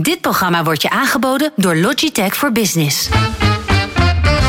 Dit 0.00 0.20
programma 0.20 0.64
wordt 0.64 0.82
je 0.82 0.90
aangeboden 0.90 1.52
door 1.56 1.76
Logitech 1.76 2.36
voor 2.36 2.52
Business. 2.52 3.08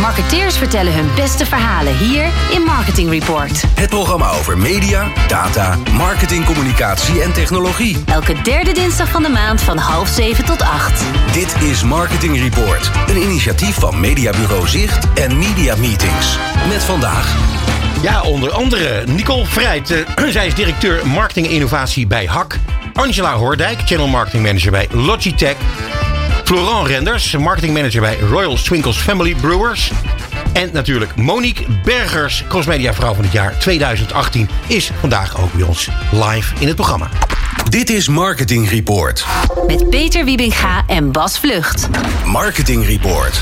Marketeers 0.02 0.58
vertellen 0.58 0.94
hun 0.94 1.10
beste 1.16 1.46
verhalen 1.46 1.98
hier 1.98 2.26
in 2.52 2.62
Marketing 2.62 3.10
Report. 3.10 3.64
Het 3.76 3.90
programma 3.90 4.30
over 4.32 4.58
media, 4.58 5.08
data, 5.28 5.78
marketing, 5.92 6.46
communicatie 6.46 7.22
en 7.22 7.34
technologie. 7.34 7.98
Elke 8.06 8.42
derde 8.42 8.72
dinsdag 8.72 9.10
van 9.10 9.24
de 9.24 9.30
maand 9.30 9.62
van 9.62 9.78
half 9.78 10.08
zeven 10.08 10.46
tot 10.46 10.62
acht. 10.62 11.04
Dit 11.34 11.56
is 11.62 11.84
Marketing 11.84 12.38
Report, 12.38 12.92
een 13.08 13.22
initiatief 13.22 13.76
van 13.76 14.00
Mediabureau 14.00 14.68
Zicht 14.68 15.14
en 15.14 15.38
Media 15.38 15.76
Meetings. 15.76 16.38
Met 16.68 16.84
vandaag. 16.84 17.36
Ja, 18.02 18.22
onder 18.22 18.52
andere 18.52 19.04
Nicole 19.08 19.46
Vrijt. 19.46 19.92
eh, 19.92 20.26
zij 20.32 20.48
is 20.48 20.56
directeur 20.56 21.08
marketing 21.08 21.46
en 21.48 21.52
innovatie 21.54 22.08
bij 22.08 22.26
HAK. 22.26 22.58
Angela 23.00 23.34
Hoordijk, 23.34 23.80
channel 23.86 24.08
marketing 24.08 24.44
manager 24.44 24.72
bij 24.72 24.88
Logitech. 24.92 25.56
Florent 26.44 26.88
Renders, 26.88 27.38
marketing 27.38 27.74
manager 27.74 28.02
bij 28.02 28.18
Royal 28.20 28.58
Swinkles 28.58 28.98
Family 28.98 29.36
Brewers. 29.36 29.92
En 30.54 30.70
natuurlijk 30.74 31.16
Monique 31.16 31.66
Bergers, 31.84 32.44
crossmedia 32.48 32.94
vrouw 32.94 33.14
van 33.14 33.24
het 33.24 33.34
jaar 33.34 33.60
2018, 33.60 34.50
is 34.68 34.92
vandaag 35.00 35.42
ook 35.42 35.54
bij 35.54 35.64
ons 35.64 35.90
live 36.12 36.54
in 36.60 36.68
het 36.68 36.76
programma. 36.76 37.10
Dit 37.70 37.90
is 37.90 38.08
Marketing 38.08 38.70
Report. 38.70 39.26
Met 39.68 39.90
Peter 39.90 40.26
Wiebinga 40.26 40.84
en 40.88 41.12
Bas 41.12 41.40
Vlucht. 41.40 41.90
Marketing 42.26 42.86
Report. 42.86 43.42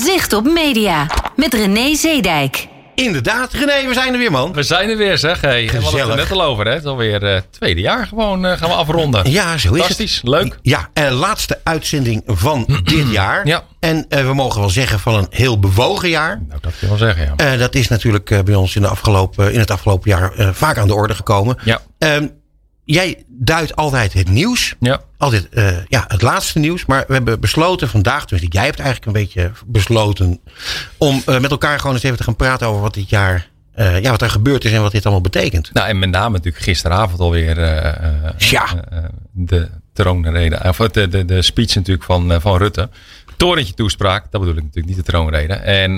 Zicht 0.00 0.32
op 0.32 0.44
media. 0.44 1.06
Met 1.36 1.54
René 1.54 1.94
Zeedijk. 1.94 2.68
Inderdaad, 3.04 3.52
René, 3.52 3.88
we 3.88 3.94
zijn 3.94 4.12
er 4.12 4.18
weer, 4.18 4.30
man. 4.30 4.52
We 4.52 4.62
zijn 4.62 4.90
er 4.90 4.96
weer, 4.96 5.18
zeg. 5.18 5.40
Hey, 5.40 5.66
we 5.72 5.80
hadden 5.80 6.00
het 6.00 6.08
er 6.10 6.16
net 6.16 6.30
al 6.30 6.42
over, 6.42 6.64
hè? 6.64 6.72
Het 6.72 6.82
is 6.82 6.88
alweer 6.88 7.22
het 7.22 7.52
tweede 7.52 7.80
jaar 7.80 8.06
gewoon 8.06 8.46
eh, 8.46 8.58
gaan 8.58 8.68
we 8.68 8.74
afronden. 8.74 9.30
Ja, 9.30 9.56
zo 9.58 9.72
is 9.72 9.78
Fantastisch, 9.78 10.14
het. 10.16 10.28
leuk. 10.28 10.58
Ja, 10.62 10.88
en 10.92 11.12
laatste 11.12 11.60
uitzending 11.64 12.22
van 12.26 12.66
dit 12.84 13.10
jaar. 13.10 13.46
Ja. 13.46 13.62
En 13.80 14.06
eh, 14.08 14.26
we 14.26 14.34
mogen 14.34 14.60
wel 14.60 14.70
zeggen 14.70 14.98
van 15.00 15.14
een 15.14 15.26
heel 15.30 15.58
bewogen 15.58 16.08
jaar. 16.08 16.42
Nou, 16.48 16.60
dat 16.60 16.70
kun 16.78 16.80
je 16.80 16.86
wel 16.88 16.96
zeggen, 16.96 17.24
ja. 17.36 17.52
Eh, 17.52 17.58
dat 17.58 17.74
is 17.74 17.88
natuurlijk 17.88 18.30
eh, 18.30 18.40
bij 18.40 18.54
ons 18.54 18.76
in, 18.76 18.82
de 18.82 18.88
afgelopen, 18.88 19.52
in 19.52 19.58
het 19.58 19.70
afgelopen 19.70 20.10
jaar 20.10 20.32
eh, 20.34 20.48
vaak 20.52 20.78
aan 20.78 20.86
de 20.86 20.94
orde 20.94 21.14
gekomen. 21.14 21.56
Ja. 21.64 21.80
Ehm, 21.98 22.26
jij 22.94 23.22
duidt 23.28 23.76
altijd 23.76 24.12
het 24.12 24.28
nieuws. 24.30 24.74
Ja. 24.80 25.00
Altijd 25.16 25.48
eh, 25.48 25.76
ja, 25.88 26.04
het 26.08 26.22
laatste 26.22 26.58
nieuws. 26.58 26.86
Maar 26.86 27.04
we 27.06 27.12
hebben 27.12 27.40
besloten 27.40 27.88
vandaag, 27.88 28.24
dus 28.24 28.40
jij 28.48 28.64
hebt 28.64 28.78
eigenlijk 28.78 29.06
een 29.06 29.22
beetje 29.22 29.50
besloten. 29.66 30.40
om 30.98 31.22
eh, 31.26 31.38
met 31.38 31.50
elkaar 31.50 31.78
gewoon 31.78 31.94
eens 31.94 32.04
even 32.04 32.16
te 32.16 32.22
gaan 32.22 32.36
praten 32.36 32.66
over 32.66 32.80
wat 32.80 32.94
dit 32.94 33.08
jaar. 33.08 33.48
eh, 33.74 34.00
ja, 34.02 34.10
wat 34.10 34.22
er 34.22 34.30
gebeurd 34.30 34.64
is 34.64 34.72
en 34.72 34.82
wat 34.82 34.92
dit 34.92 35.02
allemaal 35.04 35.22
betekent. 35.22 35.70
Nou, 35.72 35.88
en 35.88 35.98
met 35.98 36.10
name 36.10 36.36
natuurlijk 36.36 36.64
gisteravond 36.64 37.20
alweer 37.20 37.58
Ja. 38.38 38.66
de 39.32 39.68
troonrede. 39.92 40.60
Of 40.68 40.76
de, 40.76 41.08
de, 41.08 41.24
de 41.24 41.42
speech 41.42 41.74
natuurlijk 41.74 42.04
van, 42.04 42.40
van 42.40 42.56
Rutte. 42.56 42.88
Torentje 43.36 43.74
toespraak, 43.74 44.22
dat 44.30 44.40
bedoel 44.40 44.56
ik 44.56 44.62
natuurlijk 44.62 44.86
niet 44.96 45.04
de 45.06 45.12
troonrede. 45.12 45.52
En 45.54 45.96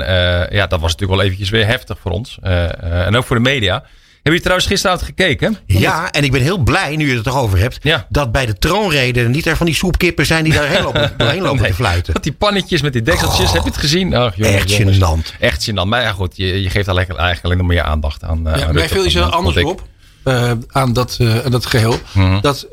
ja, 0.51 0.67
dat 0.67 0.81
was 0.81 0.93
natuurlijk 0.93 1.19
wel 1.19 1.23
eventjes 1.23 1.51
weer 1.51 1.67
heftig 1.67 1.99
voor 2.01 2.11
ons. 2.11 2.39
En 2.81 3.17
ook 3.17 3.25
voor 3.25 3.37
de 3.37 3.43
media. 3.43 3.85
Heb 4.23 4.33
je 4.33 4.41
trouwens 4.41 4.67
gisteravond 4.69 5.05
gekeken? 5.07 5.57
Ja, 5.67 6.11
en 6.11 6.25
ik 6.25 6.33
ben 6.33 6.41
heel 6.43 6.59
blij, 6.59 6.97
nu 6.97 7.11
je 7.11 7.17
het 7.17 7.27
erover 7.27 7.59
hebt, 7.59 7.79
Ja. 7.83 8.07
dat 8.09 8.33
bij 8.33 8.47
de 8.47 8.59
troonrede 8.59 9.29
niet 9.29 9.47
er 9.47 9.57
van 9.57 9.67
die 9.67 9.75
soepkippen 9.75 10.27
zijn 10.27 10.45
die 10.45 10.53
daarheen 10.53 10.83
lopen, 10.83 11.13
doorheen 11.17 11.43
lopen 11.43 11.61
Nee. 11.61 11.71
te 11.71 11.77
fluiten. 11.77 12.15
Dat 12.15 12.23
die 12.23 12.33
pannetjes 12.33 12.83
met 12.83 12.93
die 12.93 13.03
dekseltjes, 13.03 13.53
heb 13.53 13.63
je 13.63 13.69
het 13.69 13.79
gezien? 13.79 14.15
Ach, 14.15 14.37
jongens, 14.37 14.57
Echt 14.57 14.71
jongens. 14.77 14.97
gênant. 14.99 15.37
Echt 15.41 15.71
gênant. 15.71 15.87
Maar 15.87 16.03
ja, 16.03 16.13
goed, 16.13 16.37
je, 16.37 16.63
je 16.63 16.71
geeft 16.71 16.87
daar 16.87 16.95
lekker, 16.95 17.15
eigenlijk 17.17 17.45
alleen 17.47 17.59
nog 17.59 17.67
meer 17.67 17.83
aandacht 17.83 18.23
aan. 18.25 18.49
eh, 18.49 18.61
Ja, 18.61 18.67
aan 18.67 18.75
mij 18.75 18.89
viel 18.89 19.05
iets 19.05 19.15
heel 19.15 19.23
anders 19.25 19.57
op. 19.57 19.83
eh, 20.25 20.53
aan, 20.69 20.93
dat, 20.93 21.17
eh, 21.21 21.39
aan 21.45 21.51
dat 21.51 21.67
geheel. 21.67 21.97
Mhm. 22.13 22.41
Dat 22.41 22.67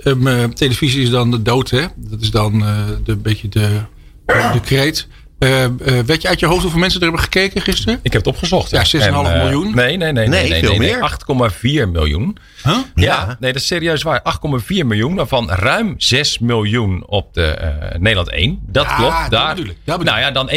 televisie 0.54 1.02
is 1.04 1.10
dan 1.10 1.32
de 1.32 1.42
dood, 1.42 1.70
hè? 1.70 1.86
Dat 1.96 2.22
is 2.22 2.32
dan 2.32 2.66
eh, 2.66 2.76
de 3.04 3.16
beetje 3.16 3.50
de, 3.50 3.70
de 4.26 4.60
kreet. 4.66 5.08
Eh, 5.40 5.64
eh, 5.64 5.72
weet 6.06 6.22
je 6.22 6.28
uit 6.28 6.40
je 6.40 6.46
hoofd 6.46 6.62
hoeveel 6.62 6.80
mensen 6.80 7.00
er 7.00 7.06
hebben 7.06 7.24
gekeken 7.24 7.62
gisteren? 7.62 8.00
Ik 8.02 8.14
heb 8.14 8.26
het 8.26 8.34
opgezocht. 8.34 8.70
Ja, 8.70 8.86
6,5 8.86 9.28
En, 9.28 9.34
eh, 9.34 9.44
miljoen? 9.44 9.76
Nee, 9.76 9.98
nee, 9.98 10.12
nee. 10.12 10.28
Nee, 10.28 10.50
nee, 10.50 10.60
veel 10.60 10.70
nee, 10.70 10.80
nee, 10.80 10.90
meer. 10.90 11.02
8,4 11.02 11.90
miljoen. 11.92 12.38
Huh? 12.64 12.78
Ja, 12.96 13.38
nee, 13.40 13.54
dat 13.54 13.62
is 13.62 13.68
serieus 13.68 14.04
waar. 14.04 14.22
8,4 14.22 14.86
miljoen, 14.86 15.16
waarvan 15.16 15.50
ruim 15.50 15.94
6 15.98 16.40
miljoen 16.40 17.08
op 17.08 17.34
de 17.34 17.46
eh, 17.46 18.00
Nederland 18.00 18.30
1. 18.30 18.60
Dat 18.68 18.86
Ja, 18.86 18.96
klopt. 18.96 19.16
dat 19.22 19.32
Daar, 19.32 19.56
bedoel 19.56 19.70
ik, 19.70 19.78
dat 19.84 19.98
bedoel 19.98 20.14
nou 20.14 20.26
ja, 20.26 20.32
dan 20.32 20.50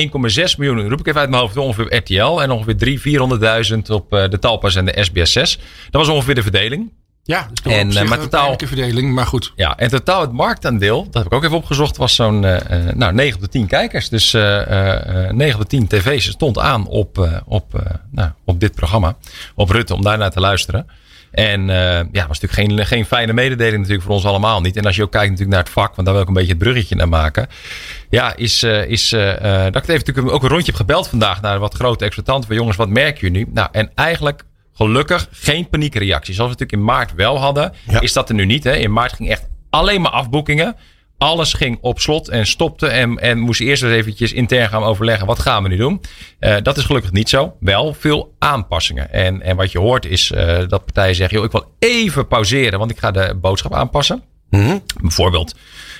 1,6 0.50 0.56
miljoen, 0.56 0.88
roep 0.88 1.00
ik 1.00 1.06
even 1.06 1.20
uit 1.20 1.30
mijn 1.30 1.42
hoofd, 1.42 1.56
ongeveer 1.56 1.96
RTL. 1.96 2.40
En 2.40 2.50
ongeveer 2.50 2.98
300.000, 3.68 3.72
400.000 3.72 3.78
op 3.90 4.12
eh, 4.12 4.28
de 4.28 4.38
Talpas 4.38 4.76
en 4.76 4.84
de 4.84 4.96
SBS 5.00 5.32
6. 5.32 5.58
Dat 5.90 6.06
was 6.06 6.08
ongeveer 6.08 6.34
de 6.34 6.42
verdeling. 6.42 6.90
Ja, 7.24 7.46
dus 7.52 7.72
En, 7.72 7.80
op 7.86 7.92
eh, 7.92 7.98
zich 7.98 8.08
maar 8.08 8.18
een 8.18 8.24
totaal- 8.28 8.56
verdeling, 8.58 9.14
maar 9.14 9.26
goed. 9.26 9.52
Ja, 9.56 9.76
en 9.76 9.88
totaal 9.88 10.20
het 10.20 10.32
marktaandeel, 10.32 11.04
dat 11.04 11.14
heb 11.14 11.26
ik 11.26 11.32
ook 11.32 11.44
even 11.44 11.56
opgezocht, 11.56 11.96
was 11.96 12.14
zo'n 12.14 12.44
eh, 12.44 12.88
eh, 12.88 12.94
nou, 12.94 13.12
9 13.12 13.34
op 13.34 13.40
de 13.40 13.48
10 13.48 13.66
kijkers. 13.66 14.08
Dus 14.08 14.34
eh, 14.34 15.30
9 15.30 15.54
op 15.54 15.60
de 15.60 15.66
10 15.66 15.86
tv's 15.86 16.24
stond 16.30 16.58
aan 16.58 16.86
op, 16.86 17.42
op, 17.46 17.82
nou, 18.10 18.30
op 18.44 18.60
dit 18.60 18.74
programma. 18.74 19.16
Op 19.54 19.70
Rutte, 19.70 19.94
om 19.94 20.02
daarnaar 20.02 20.30
te 20.30 20.40
luisteren. 20.40 20.86
En 21.30 21.66
ja, 22.12 22.26
was 22.28 22.40
natuurlijk 22.40 22.52
geen, 22.52 22.86
geen 22.86 23.04
fijne 23.06 23.32
mededeling 23.32 23.76
natuurlijk 23.76 24.02
voor 24.02 24.14
ons 24.14 24.24
allemaal 24.24 24.60
niet. 24.60 24.76
En 24.76 24.84
als 24.84 24.96
je 24.96 25.02
ook 25.02 25.10
kijkt 25.10 25.30
natuurlijk 25.30 25.56
naar 25.56 25.64
het 25.64 25.72
vak, 25.72 25.94
want 25.94 26.04
daar 26.06 26.12
wil 26.14 26.22
ik 26.22 26.28
een 26.28 26.34
beetje 26.34 26.52
het 26.52 26.58
bruggetje 26.62 26.94
naar 26.96 27.08
maken. 27.08 27.48
Ja, 28.08 28.36
is, 28.36 28.62
is 28.62 29.08
dat 29.08 29.22
ik 29.66 29.74
het 29.74 29.88
even 29.88 30.04
natuurlijk 30.06 30.30
ook 30.34 30.42
een 30.42 30.48
rondje 30.48 30.66
heb 30.66 30.74
gebeld 30.80 31.08
vandaag 31.08 31.40
naar 31.40 31.58
wat 31.58 31.74
grote 31.74 32.04
exploitanten. 32.04 32.46
Van 32.46 32.56
jongens, 32.56 32.76
wat 32.76 32.88
merken 32.88 33.20
jullie 33.20 33.46
nu? 33.46 33.52
Nou, 33.52 33.68
en 33.72 33.90
eigenlijk 33.94 34.42
gelukkig 34.84 35.28
geen 35.30 35.68
paniekreactie. 35.68 36.34
Zoals 36.34 36.52
we 36.52 36.56
natuurlijk 36.58 36.88
in 36.88 36.94
maart 36.94 37.14
wel 37.14 37.38
hadden, 37.38 37.72
Ja. 37.88 38.00
is 38.00 38.12
dat 38.12 38.28
er 38.28 38.34
nu 38.34 38.44
niet. 38.44 38.64
Hè? 38.64 38.72
In 38.76 38.92
maart 38.92 39.12
ging 39.12 39.28
echt 39.30 39.48
alleen 39.70 40.00
maar 40.00 40.10
afboekingen. 40.12 40.76
Alles 41.18 41.52
ging 41.52 41.78
op 41.80 42.00
slot 42.00 42.28
en 42.28 42.46
stopte. 42.46 42.86
En, 42.86 43.18
en 43.18 43.38
moest 43.38 43.60
eerst 43.60 43.82
eens 43.82 43.92
eventjes 43.92 44.32
intern 44.32 44.68
gaan 44.68 44.82
overleggen. 44.82 45.26
Wat 45.26 45.38
gaan 45.38 45.62
we 45.62 45.68
nu 45.68 45.76
doen? 45.76 46.00
Eh, 46.38 46.56
dat 46.62 46.76
is 46.76 46.84
gelukkig 46.84 47.12
niet 47.12 47.28
zo. 47.28 47.56
Wel 47.60 47.94
veel 47.94 48.34
aanpassingen. 48.38 49.12
En, 49.12 49.42
en 49.42 49.56
wat 49.56 49.72
je 49.72 49.78
hoort 49.78 50.04
is 50.06 50.30
eh, 50.30 50.58
dat 50.68 50.84
partijen 50.84 51.14
zeggen... 51.14 51.36
Joh, 51.36 51.46
ik 51.46 51.52
wil 51.52 51.72
even 51.78 52.26
pauzeren, 52.26 52.78
want 52.78 52.90
ik 52.90 52.98
ga 52.98 53.10
de 53.10 53.34
boodschap 53.40 53.74
aanpassen. 53.74 54.22
Mhm. 54.50 54.78
Bijvoorbeeld 55.00 55.54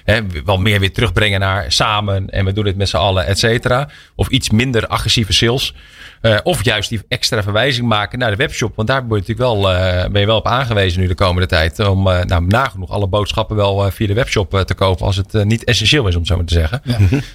hè, 0.04 0.20
wel 0.44 0.58
meer 0.58 0.80
weer 0.80 0.92
terugbrengen 0.92 1.40
naar 1.40 1.72
samen 1.72 2.30
en 2.30 2.44
we 2.44 2.52
doen 2.52 2.64
dit 2.64 2.76
met 2.76 2.88
z'n 2.88 2.96
allen, 2.96 3.26
et 3.26 3.38
cetera. 3.38 3.88
Of 4.14 4.28
iets 4.28 4.50
minder 4.50 4.86
agressieve 4.86 5.32
sales. 5.32 5.74
Eh, 6.20 6.38
of 6.42 6.64
juist 6.64 6.88
die 6.88 7.00
extra 7.08 7.42
verwijzing 7.42 7.88
maken 7.88 8.18
naar 8.18 8.30
de 8.30 8.36
webshop. 8.36 8.76
Want 8.76 8.88
daar 8.88 9.06
ben 9.06 9.16
je 9.16 9.22
natuurlijk 9.26 9.38
wel, 9.38 9.70
eh, 9.70 10.10
ben 10.10 10.20
je 10.20 10.26
wel 10.26 10.36
op 10.36 10.46
aangewezen 10.46 11.00
nu 11.00 11.06
de 11.06 11.14
komende 11.14 11.48
tijd. 11.48 11.78
Om 11.78 12.06
uh, 12.06 12.22
nou, 12.22 12.46
nagenoeg 12.46 12.90
alle 12.90 13.06
boodschappen 13.06 13.56
wel 13.56 13.90
via 13.90 14.06
de 14.06 14.14
webshop 14.14 14.62
te 14.66 14.74
kopen. 14.74 15.06
Als 15.06 15.16
het 15.16 15.44
niet 15.44 15.64
essentieel 15.64 16.06
is, 16.06 16.16
om 16.16 16.24
zo 16.24 16.36
maar 16.36 16.44
te 16.44 16.54
zeggen. 16.54 16.82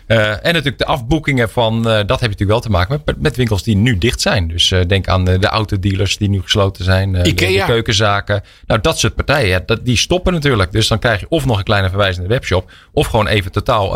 Ja. 0.07 0.39
en 0.41 0.53
natuurlijk 0.53 0.77
de 0.77 0.85
afboekingen 0.85 1.49
van, 1.49 1.83
dat 1.83 1.93
heb 1.93 2.07
je 2.07 2.11
natuurlijk 2.11 2.49
wel 2.49 2.59
te 2.59 2.69
maken 2.69 3.01
met, 3.05 3.21
met 3.21 3.35
winkels 3.35 3.63
die 3.63 3.75
nu 3.75 3.97
dicht 3.97 4.21
zijn. 4.21 4.47
Dus 4.47 4.73
denk 4.87 5.07
aan 5.07 5.25
de, 5.25 5.39
de 5.39 5.47
autodealers 5.47 6.17
die 6.17 6.29
nu 6.29 6.41
gesloten 6.41 6.83
zijn. 6.83 7.11
De, 7.11 7.33
de, 7.33 7.63
keukenzaken. 7.65 8.43
Nou, 8.65 8.81
dat 8.81 8.99
soort 8.99 9.15
partijen, 9.15 9.63
dat, 9.65 9.85
die 9.85 9.97
stoppen 9.97 10.33
natuurlijk. 10.33 10.71
Dus 10.71 10.87
dan 10.87 10.99
krijg 11.05 11.19
je 11.19 11.25
of 11.29 11.45
nog 11.45 11.57
een 11.57 11.63
kleine 11.63 11.89
verwijzing 11.89 12.19
naar 12.19 12.27
de 12.27 12.33
webshop. 12.33 12.71
Of 12.93 13.07
gewoon 13.07 13.27
even 13.27 13.51
totaal 13.51 13.93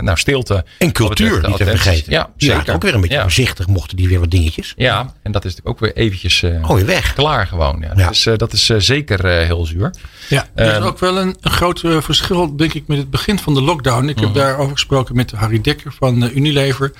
nou, 0.00 0.18
stilte. 0.18 0.64
En 0.78 0.92
cultuur, 0.92 1.46
niet 1.48 1.56
te 1.56 1.64
vergeten. 1.64 2.12
Ja, 2.12 2.30
zeker. 2.36 2.62
Ja, 2.66 2.72
ook 2.72 2.82
weer 2.82 2.94
een 2.94 3.00
beetje 3.00 3.16
ja. 3.16 3.22
voorzichtig 3.22 3.66
mochten 3.66 3.96
die 3.96 4.08
weer 4.08 4.20
wat 4.20 4.30
dingetjes. 4.30 4.72
Ja, 4.76 5.12
en 5.22 5.32
dat 5.32 5.44
is 5.44 5.50
natuurlijk 5.54 5.68
ook 5.68 5.80
weer 5.80 6.04
eventjes 6.04 6.42
uh, 6.42 6.70
oh, 6.70 6.78
weg. 6.80 7.12
klaar 7.14 7.46
gewoon. 7.46 7.78
Ja. 7.80 7.92
ja. 7.96 8.08
Dus 8.08 8.26
uh, 8.26 8.36
dat 8.36 8.52
is 8.52 8.70
uh, 8.70 8.78
zeker 8.78 9.26
heel 9.26 9.66
zuur. 9.66 9.94
Ja, 10.28 10.46
er 10.54 10.76
is 10.76 10.82
ook 10.82 10.98
wel 10.98 11.18
een, 11.18 11.36
een 11.40 11.50
groot 11.50 11.80
verschil, 11.80 12.56
denk 12.56 12.74
ik, 12.74 12.86
met 12.86 12.98
het 12.98 13.10
begin 13.10 13.38
van 13.38 13.54
de 13.54 13.62
lockdown. 13.62 14.08
Ik 14.08 14.18
heb 14.18 14.28
Mhm. 14.28 14.38
daarover 14.38 14.72
gesproken 14.72 15.16
met 15.16 15.30
Harry 15.30 15.60
Dekker 15.60 15.92
van 15.98 16.30
Unilever. 16.34 16.92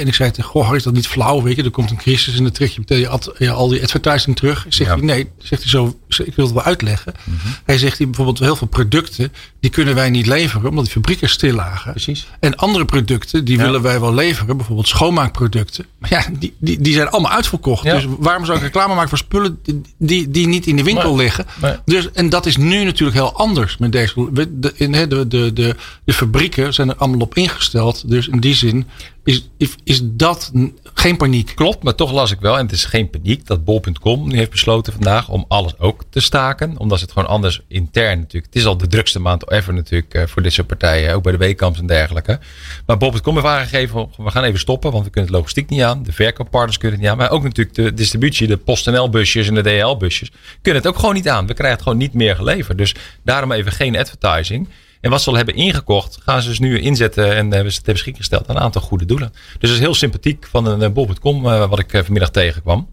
En 0.00 0.06
ik 0.06 0.14
zei 0.14 0.30
tegen, 0.30 0.50
goh, 0.50 0.62
Harry, 0.62 0.76
is 0.76 0.82
dat 0.82 0.92
niet 0.92 1.06
flauw? 1.06 1.42
Weet 1.42 1.56
je, 1.56 1.62
er 1.62 1.70
komt 1.70 1.90
een 1.90 1.96
crisis 1.96 2.36
en 2.36 2.42
dan 2.42 2.52
trek 2.52 2.70
je 2.70 2.80
meteen 2.80 3.50
al 3.50 3.68
die 3.68 3.82
advertising 3.82 4.36
terug. 4.36 4.66
Zegt 4.68 4.90
ja. 4.90 4.96
hij, 4.96 5.04
nee, 5.06 5.30
zegt 5.38 5.62
hij 5.62 5.70
zo, 5.70 5.98
ik 6.08 6.34
wil 6.34 6.44
het 6.44 6.54
wel 6.54 6.62
uitleggen. 6.62 7.14
Mm 7.24 7.38
-hmm. 7.42 7.52
Hij 7.64 7.78
zegt 7.78 7.98
hij 7.98 8.06
bijvoorbeeld 8.06 8.38
heel 8.38 8.56
veel 8.56 8.66
producten, 8.66 9.32
die 9.60 9.70
kunnen 9.70 9.94
wij 9.94 10.10
niet 10.10 10.26
leveren, 10.26 10.68
omdat 10.68 10.84
die 10.84 10.92
fabrieken 10.92 11.28
stil 11.28 11.54
lagen. 11.54 11.90
Precies. 11.90 12.26
En 12.40 12.56
andere 12.56 12.84
producten, 12.84 13.44
die 13.44 13.56
ja. 13.56 13.62
willen 13.64 13.82
wij 13.82 14.00
wel 14.00 14.14
leveren, 14.14 14.56
bijvoorbeeld 14.56 14.88
schoonmaakproducten. 14.88 15.86
Maar 15.98 16.10
ja, 16.10 16.24
die, 16.38 16.54
die, 16.58 16.80
die 16.80 16.92
zijn 16.92 17.08
allemaal 17.08 17.32
uitverkocht. 17.32 17.82
Dus 17.84 18.06
waarom 18.18 18.44
zou 18.44 18.58
ik 18.58 18.64
reclame 18.64 18.94
maken 18.94 19.08
voor 19.08 19.18
spullen 19.18 19.58
die, 19.98 20.30
die 20.30 20.46
niet 20.46 20.66
in 20.66 20.76
de 20.76 20.82
winkel 20.82 21.14
nee. 21.14 21.24
liggen? 21.24 21.46
Nee. 21.60 21.74
Dus, 21.84 22.10
en 22.10 22.28
dat 22.28 22.46
is 22.46 22.56
nu 22.56 22.84
natuurlijk 22.84 23.18
heel 23.18 23.34
anders 23.36 23.76
met 23.76 23.92
deze. 23.92 24.28
De, 24.32 24.56
de, 24.58 25.26
de, 25.28 25.52
de, 25.52 25.76
de 26.04 26.12
fabrieken 26.12 26.74
zijn 26.74 26.88
er 26.88 26.96
allemaal 26.96 27.20
op 27.20 27.34
ingesteld. 27.34 28.08
Dus 28.08 28.28
in 28.28 28.40
die 28.40 28.54
zin 28.54 28.86
is, 29.24 29.48
is, 29.84 30.00
dat 30.02 30.50
geen 30.94 31.16
paniek. 31.16 31.52
Klopt, 31.54 31.82
maar 31.82 31.94
toch 31.94 32.12
las 32.12 32.30
ik 32.30 32.40
wel, 32.40 32.58
en 32.58 32.64
het 32.64 32.72
is 32.72 32.84
geen 32.84 33.10
paniek, 33.10 33.46
dat 33.46 33.64
bol.com 33.64 34.28
nu 34.28 34.36
heeft 34.36 34.50
besloten 34.50 34.92
vandaag 34.92 35.28
om 35.28 35.44
alles 35.48 35.78
ook 35.78 36.02
te 36.10 36.20
staken. 36.20 36.78
Omdat 36.78 37.00
het 37.00 37.12
gewoon 37.12 37.28
anders 37.28 37.60
intern 37.68 38.18
natuurlijk. 38.18 38.52
Het 38.52 38.62
is 38.62 38.66
al 38.66 38.76
de 38.76 38.86
drukste 38.86 39.18
maand 39.18 39.50
ever 39.50 39.74
natuurlijk 39.74 40.24
voor 40.28 40.42
dit 40.42 40.52
soort 40.52 40.66
partijen, 40.66 41.14
ook 41.14 41.22
bij 41.22 41.32
de 41.32 41.38
weekkamps 41.38 41.78
en 41.78 41.86
dergelijke. 41.86 42.38
Maar 42.86 42.96
bol.com 42.96 43.34
heeft 43.34 43.46
aangegeven, 43.46 44.08
we 44.16 44.30
gaan 44.30 44.44
even 44.44 44.58
stoppen, 44.58 44.92
want 44.92 45.04
we 45.04 45.10
kunnen 45.10 45.30
het 45.30 45.38
logistiek 45.38 45.68
niet 45.68 45.82
aan. 45.82 46.02
De 46.02 46.12
verkooppartners 46.12 46.78
kunnen 46.78 46.98
het 46.98 47.06
niet 47.06 47.16
aan. 47.16 47.18
Maar 47.18 47.30
ook 47.30 47.42
natuurlijk 47.42 47.76
de 47.76 47.94
distributie, 47.94 48.46
de 48.46 48.56
PostNL 48.56 49.08
busjes 49.08 49.48
en 49.48 49.54
de 49.54 49.62
DHL 49.62 49.96
busjes, 49.96 50.30
kunnen 50.62 50.82
het 50.82 50.90
ook 50.90 50.98
gewoon 50.98 51.14
niet 51.14 51.28
aan. 51.28 51.46
We 51.46 51.54
krijgen 51.54 51.74
het 51.74 51.82
gewoon 51.82 51.98
niet 51.98 52.14
meer 52.14 52.36
geleverd. 52.36 52.78
Dus 52.78 52.94
daarom 53.22 53.52
even 53.52 53.72
geen 53.72 53.96
advertising. 53.96 54.68
En 55.02 55.10
wat 55.10 55.22
ze 55.22 55.30
al 55.30 55.36
hebben 55.36 55.54
ingekocht, 55.54 56.18
gaan 56.22 56.42
ze 56.42 56.48
dus 56.48 56.58
nu 56.58 56.80
inzetten 56.80 57.36
en 57.36 57.52
hebben 57.52 57.72
ze 57.72 57.82
ter 57.82 57.92
beschikking 57.92 58.24
gesteld 58.24 58.48
aan 58.48 58.56
een 58.56 58.62
aantal 58.62 58.82
goede 58.82 59.04
doelen. 59.04 59.30
Dus 59.32 59.60
dat 59.60 59.70
is 59.70 59.78
heel 59.78 59.94
sympathiek 59.94 60.46
van 60.50 60.66
een 60.66 60.92
bol.com 60.92 61.42
wat 61.42 61.78
ik 61.78 61.90
vanmiddag 61.90 62.30
tegenkwam. 62.30 62.88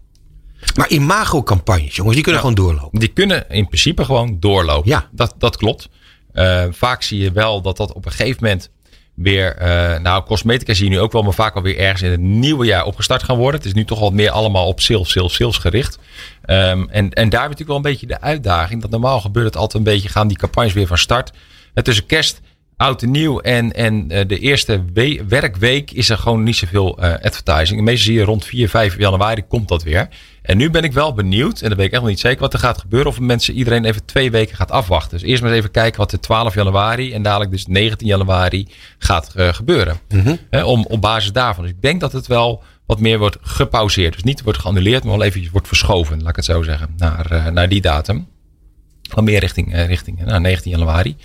Maar 0.76 0.90
imago-campagnes, 0.90 1.96
jongens, 1.96 2.16
die 2.16 2.24
kunnen 2.24 2.42
gewoon 2.42 2.56
doorlopen. 2.56 3.00
Die 3.00 3.08
kunnen 3.08 3.50
in 3.50 3.68
principe 3.68 4.06
gewoon 4.06 4.38
doorlopen. 4.40 4.90
Ja. 4.90 5.10
Dat, 5.12 5.36
dat 5.38 5.58
klopt. 5.58 5.90
Uh, 6.34 6.64
vaak 6.72 7.02
zie 7.02 7.20
je 7.20 7.32
wel 7.32 7.62
dat 7.62 7.78
dat 7.78 7.94
op 7.94 8.06
een 8.06 8.12
gegeven 8.12 8.44
moment 8.44 8.70
weer, 9.14 9.62
uh, 9.62 10.00
nou, 10.00 10.24
cosmetica 10.24 10.74
zie 10.74 10.84
je 10.86 10.92
nu 10.92 11.00
ook 11.00 11.12
wel, 11.12 11.22
maar 11.22 11.34
vaak 11.34 11.56
alweer 11.56 11.78
ergens 11.78 12.02
in 12.02 12.12
het 12.12 12.20
nieuwe 12.20 12.66
jaar 12.66 12.86
opgestart 12.86 13.24
gaan 13.24 13.38
worden. 13.38 13.60
Het 13.60 13.70
is 13.70 13.74
nu 13.74 13.86
toch 13.86 14.02
al 14.02 14.12
meer 14.12 14.30
allemaal 14.30 14.68
op 14.68 14.80
sales, 14.80 15.12
sales, 15.12 15.34
sales 15.34 15.58
gericht. 15.58 16.00
Um, 16.46 16.90
en, 16.90 17.14
en 17.14 17.30
daar 17.30 17.42
heb 17.42 17.50
natuurlijk 17.50 17.68
wel 17.68 17.76
een 17.76 17.82
beetje 17.82 18.08
de 18.08 18.22
uitdaging. 18.22 18.82
Dat 18.82 18.92
normaal 18.92 19.22
gebeurt 19.22 19.46
het 19.46 19.56
altijd 19.56 19.86
een 19.86 19.94
beetje, 19.94 20.10
gaan 20.10 20.28
die 20.28 20.38
campagnes 20.38 20.74
weer 20.74 20.88
van 20.88 20.98
start. 20.98 21.32
En 21.74 21.83
tussen 21.83 22.06
kerst, 22.06 22.42
oud 22.77 23.01
en 23.01 23.12
nieuw 23.12 23.39
en, 23.39 23.74
en 23.74 24.12
uh, 24.12 24.21
de 24.27 24.39
eerste 24.39 24.83
werkweek 25.27 25.92
is 25.92 26.10
er 26.10 26.18
gewoon 26.18 26.44
niet 26.44 26.56
zoveel 26.56 27.04
uh, 27.04 27.13
advertising. 27.21 27.81
meestal 27.81 28.06
zie 28.06 28.13
je 28.13 28.24
rond 28.24 28.45
4, 28.45 28.69
5 28.69 28.98
januari 28.98 29.44
komt 29.48 29.68
dat 29.68 29.83
weer. 29.83 30.07
En 30.42 30.57
nu 30.57 30.69
ben 30.69 30.83
ik 30.83 30.94
wel 30.94 31.13
benieuwd, 31.13 31.62
en 31.62 31.69
dat 31.69 31.77
weet 31.77 31.88
ik 31.88 31.92
echt 31.92 32.01
nog 32.01 32.10
niet 32.10 32.19
zeker 32.19 32.39
wat 32.39 32.54
er 32.54 32.60
gaat 32.60 32.77
gebeuren. 32.77 33.07
Of 33.07 33.19
mensen 33.19 33.54
iedereen 33.54 33.86
even 33.86 34.06
twee 34.06 34.31
weken 34.31 34.56
gaat 34.56 34.71
afwachten. 34.71 35.18
Dus 35.19 35.27
eerst 35.27 35.42
maar 35.42 35.51
eens 35.51 35.60
even 35.60 35.71
kijken 35.71 36.00
wat 36.00 36.10
de 36.10 36.19
12 36.19 36.54
januari 36.54 37.13
en 37.13 37.21
dadelijk 37.21 37.51
dus 37.51 37.66
19 37.66 38.07
januari 38.07 38.68
gaat 38.98 39.33
uh, 39.36 39.54
gebeuren. 39.54 40.00
Mm 40.10 40.19
-hmm. 40.19 40.63
om, 40.63 40.86
op 40.86 41.01
basis 41.01 41.31
daarvan. 41.31 41.63
Dus 41.63 41.74
ik 41.74 41.81
denk 41.81 42.00
dat 42.00 42.12
het 42.12 42.27
wel 42.27 42.63
wat 42.89 43.00
meer 43.00 43.18
wordt 43.18 43.38
gepauzeerd. 43.42 44.13
Dus 44.13 44.24
niet 44.24 44.44
wordt 44.44 44.60
geannuleerd, 44.60 45.04
maar 45.04 45.18
wel 45.18 45.27
even 45.27 45.50
wordt 45.51 45.68
verschoven, 45.68 46.19
laat 46.19 46.30
ik 46.30 46.36
het 46.36 46.45
zo 46.45 46.63
zeggen, 46.63 46.94
naar, 46.98 47.31
uh, 47.31 47.48
naar 47.48 47.69
die 47.69 47.81
datum. 47.81 48.27
Van 49.10 49.24
meer 49.24 49.39
richting, 49.39 49.74
uh, 49.74 49.86
richting 49.86 50.25
nou, 50.25 50.42
19 50.42 50.71
januari. 50.71 51.16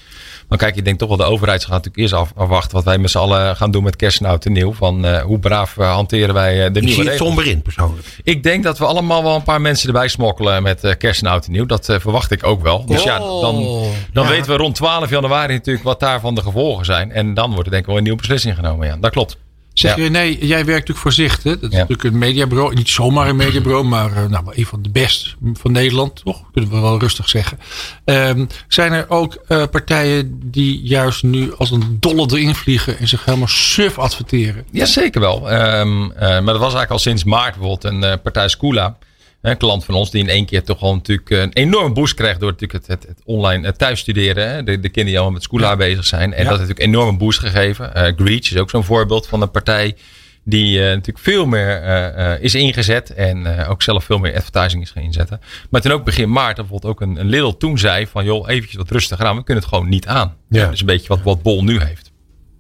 Maar 0.49 0.59
kijk, 0.59 0.77
ik 0.77 0.85
denk 0.85 0.99
toch 0.99 1.09
wel 1.09 1.17
de 1.17 1.25
overheid 1.25 1.61
gaat 1.63 1.71
natuurlijk 1.71 1.97
eerst 1.97 2.13
af, 2.13 2.33
afwachten 2.37 2.75
wat 2.77 2.85
wij 2.85 2.99
met 2.99 3.11
z'n 3.11 3.19
allen 3.19 3.57
gaan 3.57 3.71
doen 3.71 3.83
met 3.83 3.97
kerst 3.97 4.21
en 4.21 4.27
oud 4.27 4.45
en 4.45 4.53
nieuw. 4.53 4.73
Van 4.73 5.07
uh, 5.07 5.21
hoe 5.21 5.39
braaf 5.39 5.77
uh, 5.77 5.95
hanteren 5.95 6.35
wij 6.35 6.67
uh, 6.67 6.73
de 6.73 6.81
je 6.81 6.87
nieuwe 6.87 7.03
ziet 7.03 7.09
het 7.09 7.19
somber 7.19 7.47
in 7.47 7.63
persoonlijk. 7.63 8.07
Ik 8.23 8.43
denk 8.43 8.65
dat 8.65 8.79
we 8.79 8.85
allemaal 8.85 9.23
wel 9.23 9.35
een 9.35 9.43
paar 9.43 9.61
mensen 9.61 9.87
erbij 9.87 10.09
smokkelen 10.09 10.63
met 10.63 10.97
kerst 10.99 11.23
en 11.23 11.29
oud 11.29 11.47
en 11.47 11.53
nieuw. 11.53 11.67
Dat 11.67 11.85
verwacht 11.85 12.31
ik 12.31 12.47
ook 12.47 12.63
wel. 12.63 12.87
Dus 12.87 12.99
oh, 12.99 13.05
ja, 13.05 13.19
dan, 13.19 13.83
dan 14.13 14.25
ja. 14.25 14.31
weten 14.31 14.51
we 14.51 14.57
rond 14.57 14.75
12 14.75 15.11
januari 15.11 15.53
natuurlijk 15.53 15.85
wat 15.85 16.01
daarvan 16.01 16.35
de 16.35 16.43
gevolgen 16.43 16.85
zijn. 16.85 17.13
En 17.13 17.35
dan 17.35 17.51
wordt 17.51 17.65
er 17.65 17.71
denk 17.71 17.83
ik 17.83 17.89
wel 17.89 17.97
een 17.97 18.03
nieuwe 18.03 18.19
beslissing 18.19 18.55
genomen. 18.55 18.87
Ja, 18.87 18.97
dat 18.97 19.11
klopt. 19.11 19.37
Zeg 19.75 19.97
je, 19.97 20.11
nee, 20.11 20.39
jij 20.39 20.65
werkt 20.65 20.69
natuurlijk 20.69 20.99
voor 20.99 21.13
Zicht. 21.13 21.43
Hè? 21.43 21.51
Dat 21.51 21.63
is 21.63 21.77
ja. 21.77 21.79
natuurlijk 21.79 22.05
een 22.05 22.19
mediabureau. 22.19 22.75
Niet 22.75 22.89
zomaar 22.89 23.29
een 23.29 23.37
mediabureau, 23.37 23.85
maar 23.85 24.11
uh, 24.11 24.25
nou, 24.25 24.45
een 24.51 24.67
van 24.67 24.83
de 24.83 24.89
best 24.89 25.35
van 25.53 25.73
Nederland, 25.73 26.21
toch? 26.25 26.43
Kunnen 26.53 26.71
we 26.71 26.81
wel 26.81 26.99
rustig 26.99 27.29
zeggen. 27.29 27.59
Um, 28.05 28.47
zijn 28.69 28.93
er 28.93 29.11
ook 29.11 29.45
uh, 29.49 29.63
partijen 29.71 30.41
die 30.45 30.83
juist 30.83 31.23
nu 31.23 31.55
als 31.55 31.71
een 31.71 31.97
dolle 32.01 32.27
erin 32.31 32.55
vliegen 32.55 32.99
en 32.99 33.09
zich 33.09 33.25
helemaal 33.25 33.49
suf 33.49 33.99
adverteren? 33.99 34.65
Ja, 34.71 34.87
zeker 34.87 35.21
wel. 35.21 35.53
Um, 35.53 36.05
uh, 36.05 36.19
maar 36.19 36.45
dat 36.45 36.45
was 36.45 36.61
eigenlijk 36.61 36.91
al 36.91 36.99
sinds 36.99 37.25
maart 37.25 37.57
bijvoorbeeld 37.57 37.85
een 37.85 38.21
partij 38.21 38.49
Scula. 38.49 38.97
Een 39.45 39.57
klant 39.57 39.85
van 39.85 39.95
ons 39.95 40.11
die 40.11 40.23
in 40.23 40.29
één 40.29 40.47
keer 40.47 40.63
toch 40.63 40.81
wel 40.81 40.95
natuurlijk 40.95 41.31
een 41.31 41.53
enorm 41.53 41.95
boost 41.95 42.15
krijgt 42.15 42.41
door 42.41 42.51
natuurlijk 42.51 42.73
het, 42.73 42.87
het, 42.87 43.09
het 43.09 43.21
online 43.25 43.67
het 43.67 43.79
thuisstuderen. 43.79 44.49
Hè? 44.49 44.63
De, 44.63 44.65
de 44.65 44.89
kinderen 44.89 45.05
die 45.05 45.19
allemaal 45.19 45.41
met 45.51 45.61
ja. 45.61 45.77
bezig 45.77 46.05
zijn. 46.05 46.33
En 46.33 46.43
ja. 46.43 46.51
dat 46.51 46.59
heeft 46.59 46.69
natuurlijk 46.69 46.81
een 46.81 47.01
enorme 47.01 47.19
boost 47.19 47.39
gegeven. 47.39 47.93
Uh, 47.97 48.03
Greach 48.17 48.51
is 48.51 48.57
ook 48.57 48.71
zo'n 48.71 48.85
voorbeeld 48.85 49.27
van 49.27 49.43
een 49.43 49.51
partij 49.51 49.97
die 50.45 50.79
uh, 50.79 50.85
natuurlijk 50.85 51.19
veel 51.19 51.47
meer 51.47 51.83
uh, 51.85 52.43
is 52.43 52.55
ingezet. 52.55 53.15
En 53.15 53.67
ook 53.67 53.83
zelf 53.83 54.05
veel 54.05 54.19
meer 54.19 54.35
advertising 54.35 54.83
is 54.83 54.91
gaan 54.91 55.03
inzetten. 55.03 55.41
Maar 55.71 55.81
toen 55.81 55.93
ook 55.93 56.05
begin 56.05 56.31
maart 56.31 56.57
bijvoorbeeld 56.57 56.93
ook 56.93 57.01
een, 57.01 57.21
een 57.21 57.29
Lidl 57.29 57.57
toen 57.57 57.79
zei 57.79 58.07
van 58.07 58.25
joh, 58.25 58.49
eventjes 58.49 58.77
wat 58.77 58.91
rustiger 58.91 59.27
aan. 59.27 59.37
We 59.37 59.45
kunnen 59.45 59.63
het 59.63 59.73
gewoon 59.73 59.89
niet 59.89 60.07
aan. 60.07 60.37
Ja. 60.49 60.69
Dus 60.69 60.81
een 60.81 60.87
beetje 60.87 61.09
wat, 61.09 61.23
wat 61.23 61.43
Bol 61.43 61.65
nu 61.65 61.81
heeft. 61.81 62.13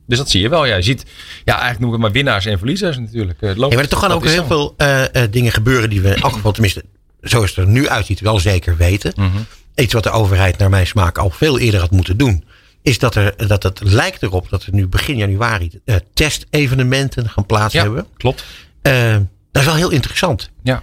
Dus 0.06 0.18
dat 0.18 0.30
zie 0.30 0.40
je 0.40 0.48
wel. 0.48 0.64
Ja, 0.64 0.76
je 0.76 0.82
ziet, 0.82 1.04
ja, 1.44 1.52
eigenlijk 1.52 1.80
noem 1.80 1.88
ik 1.88 1.94
het 1.94 2.02
maar 2.02 2.12
winnaars 2.12 2.46
en 2.46 2.58
verliezers 2.58 2.98
natuurlijk. 2.98 3.42
Uh, 3.42 3.54
ja, 3.54 3.66
maar 3.68 3.78
er 3.78 3.88
toch 3.88 4.00
gaan 4.00 4.10
ook 4.10 4.24
heel 4.24 4.34
zo. 4.34 4.46
veel 4.46 4.74
uh, 4.78 5.00
uh, 5.00 5.22
dingen 5.30 5.52
gebeuren 5.52 5.90
die 5.90 6.00
we 6.00 6.08
in 6.08 6.22
elk 6.22 6.32
geval, 6.32 6.52
tenminste, 6.52 6.84
zoals 7.20 7.48
het 7.48 7.58
er 7.58 7.66
nu 7.66 7.88
uitziet, 7.88 8.20
wel 8.20 8.38
zeker 8.38 8.76
weten. 8.76 9.12
Mm 9.16 9.30
-hmm. 9.30 9.46
Iets 9.74 9.92
wat 9.92 10.02
de 10.02 10.10
overheid 10.10 10.58
naar 10.58 10.70
mijn 10.70 10.86
smaak 10.86 11.18
al 11.18 11.30
veel 11.30 11.58
eerder 11.58 11.80
had 11.80 11.90
moeten 11.90 12.16
doen. 12.16 12.44
Is 12.82 12.98
dat, 12.98 13.14
er, 13.14 13.48
dat 13.48 13.62
het 13.62 13.80
lijkt 13.82 14.22
erop 14.22 14.48
dat 14.50 14.62
er 14.62 14.74
nu 14.74 14.86
begin 14.86 15.16
januari 15.16 15.80
testevenementen 16.14 17.28
gaan 17.28 17.46
plaats 17.46 17.74
ja, 17.74 17.82
hebben. 17.82 18.06
Klopt. 18.16 18.44
dat 18.82 19.62
is 19.62 19.64
wel 19.64 19.74
heel 19.74 19.90
interessant. 19.90 20.50
Ja. 20.62 20.82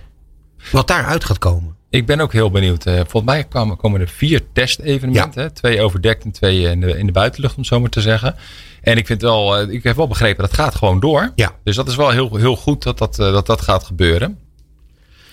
Wat 0.72 0.88
daaruit 0.88 1.24
gaat 1.24 1.38
komen. 1.38 1.76
Ik 1.92 2.06
ben 2.06 2.20
ook 2.20 2.34
heel 2.34 2.52
benieuwd. 2.52 2.86
Uh, 2.86 2.96
volgens 2.96 3.24
mij 3.24 3.44
komen, 3.44 3.78
komen 3.78 4.02
er 4.02 4.08
vier 4.08 4.42
testevenementen. 4.54 5.44
Ja. 5.44 5.50
Twee 5.50 5.82
overdekt 5.82 6.24
en 6.24 6.32
twee 6.32 6.62
in 6.62 6.80
de, 6.80 6.98
in 6.98 7.06
de 7.06 7.12
buitenlucht, 7.12 7.54
om 7.54 7.60
het 7.60 7.70
zo 7.70 7.80
maar 7.80 7.90
te 7.90 8.02
zeggen. 8.02 8.36
En 8.82 8.98
ik 8.98 9.06
vind 9.06 9.22
wel, 9.22 9.62
uh, 9.62 9.74
ik 9.74 9.84
heb 9.84 9.96
wel 9.96 10.08
begrepen 10.08 10.44
dat 10.44 10.54
gaat 10.54 10.76
gewoon 10.76 11.00
door. 11.00 11.32
Ja. 11.36 11.52
Dus 11.64 11.76
dat 11.76 11.88
is 11.88 11.96
wel 11.96 12.10
heel, 12.10 12.36
heel 12.36 12.56
goed 12.56 12.84
dat 12.84 12.98
dat, 12.98 13.20
uh, 13.20 13.32
dat 13.32 13.46
dat 13.46 13.62
gaat 13.62 13.84
gebeuren. 13.84 14.40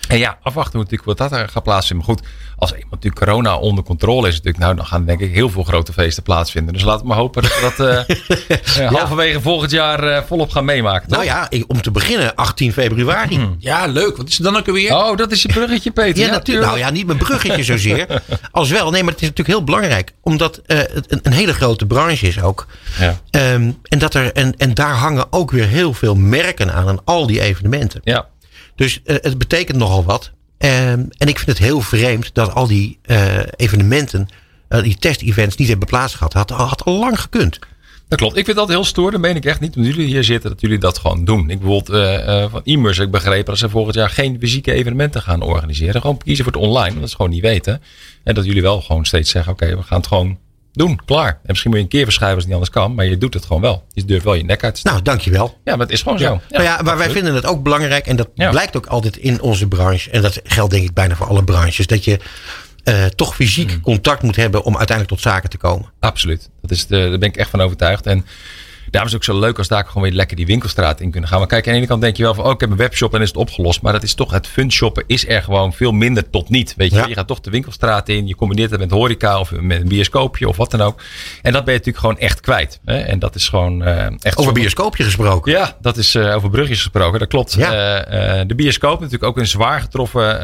En 0.09 0.17
ja, 0.17 0.37
afwachten 0.41 0.77
natuurlijk 0.79 1.05
wat 1.05 1.17
dat 1.17 1.31
er 1.31 1.49
gaat 1.49 1.63
plaatsvinden. 1.63 2.05
Maar 2.07 2.15
goed, 2.15 2.27
als 2.55 2.71
iemand 2.71 2.91
natuurlijk 2.91 3.25
corona 3.25 3.57
onder 3.57 3.83
controle 3.83 4.27
is, 4.27 4.33
natuurlijk, 4.33 4.63
nou, 4.63 4.75
dan 4.75 4.85
gaan 4.85 5.05
denk 5.05 5.19
ik 5.19 5.33
heel 5.33 5.49
veel 5.49 5.63
grote 5.63 5.93
feesten 5.93 6.23
plaatsvinden. 6.23 6.73
Dus 6.73 6.83
laten 6.83 7.01
we 7.01 7.07
maar 7.07 7.17
hopen 7.17 7.41
dat 7.41 7.51
we 7.51 7.61
dat 7.61 7.87
uh, 8.07 8.15
ja. 8.75 8.91
halverwege 8.91 9.41
volgend 9.41 9.71
jaar 9.71 10.03
uh, 10.03 10.21
volop 10.27 10.51
gaan 10.51 10.65
meemaken. 10.65 11.07
Toch? 11.07 11.17
Nou 11.17 11.29
ja, 11.29 11.49
om 11.67 11.81
te 11.81 11.91
beginnen 11.91 12.35
18 12.35 12.73
februari. 12.73 13.35
Hmm. 13.35 13.55
Ja, 13.59 13.85
leuk. 13.85 14.17
Wat 14.17 14.27
is 14.27 14.37
er 14.37 14.43
dan 14.43 14.57
ook 14.57 14.67
alweer? 14.67 14.95
Oh, 14.95 15.17
dat 15.17 15.31
is 15.31 15.41
je 15.41 15.47
bruggetje, 15.47 15.91
Peter. 15.91 16.19
Ja, 16.19 16.25
ja 16.25 16.31
natuurlijk. 16.31 16.67
Nou 16.67 16.79
ja, 16.79 16.89
niet 16.89 17.05
mijn 17.05 17.17
bruggetje 17.17 17.63
zozeer. 17.63 18.21
als 18.51 18.69
wel. 18.69 18.91
Nee, 18.91 19.03
maar 19.03 19.13
het 19.13 19.21
is 19.21 19.27
natuurlijk 19.27 19.57
heel 19.57 19.65
belangrijk. 19.65 20.13
Omdat 20.21 20.61
uh, 20.67 20.77
het 20.77 21.11
een, 21.11 21.19
een, 21.23 21.33
hele 21.33 21.53
grote 21.53 21.85
branche 21.85 22.27
is 22.27 22.41
ook. 22.41 22.67
Ja. 22.99 23.19
Um, 23.53 23.77
en, 23.83 23.99
dat 23.99 24.13
er, 24.13 24.33
en, 24.33 24.57
en 24.57 24.73
daar 24.73 24.93
hangen 24.93 25.25
ook 25.29 25.51
weer 25.51 25.67
heel 25.67 25.93
veel 25.93 26.15
merken 26.15 26.73
aan. 26.73 26.87
Aan 26.87 27.01
al 27.05 27.27
die 27.27 27.41
evenementen. 27.41 28.01
Ja. 28.03 28.27
Dus 28.75 29.01
uh, 29.05 29.15
het 29.21 29.37
betekent 29.37 29.77
nogal 29.77 30.03
wat. 30.03 30.31
Um, 30.57 31.07
en 31.17 31.27
ik 31.27 31.37
vind 31.37 31.45
het 31.45 31.57
heel 31.57 31.81
vreemd 31.81 32.33
dat 32.33 32.53
al 32.53 32.67
die 32.67 32.99
uh, 33.05 33.39
evenementen, 33.55 34.27
uh, 34.69 34.81
die 34.81 34.95
test-events 34.95 35.55
niet 35.55 35.67
hebben 35.67 35.87
plaatsgehad. 35.87 36.33
Had, 36.33 36.49
had 36.49 36.85
al 36.85 36.99
lang 36.99 37.21
gekund. 37.21 37.59
Dat 38.07 38.19
klopt. 38.19 38.37
Ik 38.37 38.45
vind 38.45 38.57
dat 38.57 38.67
heel 38.67 38.83
stoer. 38.83 39.11
Dat 39.11 39.19
meen 39.19 39.35
ik 39.35 39.45
echt 39.45 39.59
niet. 39.59 39.75
Omdat 39.75 39.91
jullie 39.93 40.07
hier 40.07 40.23
zitten, 40.23 40.49
dat 40.49 40.61
jullie 40.61 40.77
dat 40.77 40.97
gewoon 40.97 41.25
doen. 41.25 41.49
Ik 41.49 41.59
bijvoorbeeld 41.59 41.89
uh, 41.89 42.51
van 42.51 42.61
Immers 42.63 42.97
ik 42.97 43.11
begrepen 43.11 43.45
dat 43.45 43.57
ze 43.57 43.69
volgend 43.69 43.95
jaar 43.95 44.09
geen 44.09 44.37
fysieke 44.39 44.71
evenementen 44.71 45.21
gaan 45.21 45.41
organiseren. 45.41 46.01
Gewoon 46.01 46.17
kiezen 46.17 46.43
voor 46.43 46.53
het 46.53 46.61
online. 46.61 46.95
Dat 46.95 47.03
is 47.03 47.13
gewoon 47.13 47.31
niet 47.31 47.41
weten. 47.41 47.81
En 48.23 48.33
dat 48.33 48.45
jullie 48.45 48.61
wel 48.61 48.81
gewoon 48.81 49.05
steeds 49.05 49.31
zeggen, 49.31 49.51
oké, 49.51 49.75
we 49.75 49.83
gaan 49.83 49.97
het 49.97 50.07
gewoon 50.07 50.37
doen. 50.79 50.99
Klaar. 51.05 51.29
En 51.29 51.39
misschien 51.45 51.69
moet 51.69 51.79
je 51.79 51.85
een 51.85 51.91
keer 51.91 52.03
verschuiven 52.03 52.37
als 52.37 52.45
het 52.49 52.53
niet 52.53 52.63
anders 52.63 52.83
kan. 52.83 52.95
Maar 52.95 53.05
je 53.05 53.17
doet 53.17 53.33
het 53.33 53.45
gewoon 53.45 53.61
wel. 53.61 53.85
Je 53.93 54.05
durft 54.05 54.23
wel 54.23 54.33
je 54.33 54.43
nek 54.43 54.63
uit 54.63 54.75
te. 54.75 54.81
Nou, 54.83 55.01
dankjewel. 55.01 55.57
Ja, 55.63 55.71
maar 55.75 55.85
het 55.85 55.95
is 55.95 56.01
gewoon 56.01 56.17
ja. 56.17 56.27
zo. 56.27 56.33
Ja, 56.33 56.41
nou 56.49 56.63
ja, 56.63 56.81
maar 56.81 56.97
wij 56.97 57.09
vinden 57.09 57.35
het 57.35 57.45
ook 57.45 57.63
belangrijk. 57.63 58.07
En 58.07 58.15
dat 58.15 58.33
blijkt 58.33 58.77
ook 58.77 58.85
altijd 58.85 59.17
in 59.17 59.41
onze 59.41 59.67
branche. 59.67 60.09
En 60.09 60.21
dat 60.21 60.39
geldt 60.43 60.71
denk 60.71 60.83
ik 60.83 60.93
bijna 60.93 61.15
voor 61.15 61.27
alle 61.27 61.43
branches. 61.43 61.87
Dat 61.87 62.03
je 62.03 62.19
uh, 62.83 63.05
toch 63.05 63.35
fysiek 63.35 63.71
hmm. 63.71 63.81
contact 63.81 64.21
moet 64.21 64.35
hebben 64.35 64.63
om 64.63 64.77
uiteindelijk 64.77 65.15
tot 65.15 65.31
zaken 65.31 65.49
te 65.49 65.57
komen. 65.57 65.91
Absoluut. 65.99 66.49
Dat 66.61 66.71
is 66.71 66.87
de, 66.87 67.09
daar 67.09 67.19
ben 67.19 67.29
ik 67.29 67.37
echt 67.37 67.49
van 67.49 67.61
overtuigd. 67.61 68.05
En 68.05 68.25
daarom 68.91 69.11
is 69.11 69.17
het 69.17 69.29
ook 69.29 69.35
zo 69.35 69.39
leuk 69.39 69.57
als 69.57 69.67
daar 69.67 69.85
gewoon 69.85 70.03
weer 70.03 70.11
lekker 70.11 70.35
die 70.35 70.45
winkelstraat 70.45 71.01
in 71.01 71.11
kunnen 71.11 71.29
gaan. 71.29 71.39
Maar 71.39 71.47
kijk, 71.47 71.65
aan 71.65 71.71
de 71.71 71.77
ene 71.77 71.87
kant 71.87 72.01
denk 72.01 72.17
je 72.17 72.23
wel 72.23 72.33
van, 72.33 72.45
oh, 72.45 72.51
ik 72.51 72.59
heb 72.59 72.69
een 72.69 72.77
webshop 72.77 73.13
en 73.13 73.21
is 73.21 73.27
het 73.27 73.37
opgelost. 73.37 73.81
Maar 73.81 73.93
dat 73.93 74.03
is 74.03 74.13
toch, 74.13 74.31
het 74.31 74.47
fun 74.47 74.71
shoppen 74.71 75.03
is 75.07 75.27
er 75.27 75.43
gewoon 75.43 75.73
veel 75.73 75.91
minder 75.91 76.29
tot 76.29 76.49
niet. 76.49 76.73
Weet 76.77 76.91
je, 76.91 76.97
ja. 76.97 77.07
je 77.07 77.13
gaat 77.13 77.27
toch 77.27 77.39
de 77.39 77.49
winkelstraat 77.49 78.09
in, 78.09 78.27
je 78.27 78.35
combineert 78.35 78.71
het 78.71 78.79
met 78.79 78.91
horeca 78.91 79.39
of 79.39 79.51
met 79.51 79.81
een 79.81 79.87
bioscoopje 79.87 80.47
of 80.47 80.57
wat 80.57 80.71
dan 80.71 80.81
ook. 80.81 81.01
En 81.41 81.53
dat 81.53 81.63
ben 81.63 81.73
je 81.73 81.79
natuurlijk 81.79 81.97
gewoon 81.97 82.17
echt 82.17 82.39
kwijt. 82.39 82.79
Hè? 82.85 82.99
En 82.99 83.19
dat 83.19 83.35
is 83.35 83.49
gewoon 83.49 83.81
uh, 83.81 84.05
echt... 84.19 84.37
Over 84.37 84.53
bioscoopje 84.53 85.03
gesproken. 85.03 85.51
Ja, 85.51 85.77
dat 85.81 85.97
is 85.97 86.15
uh, 86.15 86.35
over 86.35 86.49
brugjes 86.49 86.81
gesproken, 86.81 87.19
dat 87.19 87.27
klopt. 87.27 87.53
Ja. 87.53 87.69
Uh, 87.69 88.41
de 88.47 88.55
bioscoop 88.55 88.99
natuurlijk 88.99 89.23
ook 89.23 89.37
een 89.37 89.47
zwaar 89.47 89.81
getroffen 89.81 90.39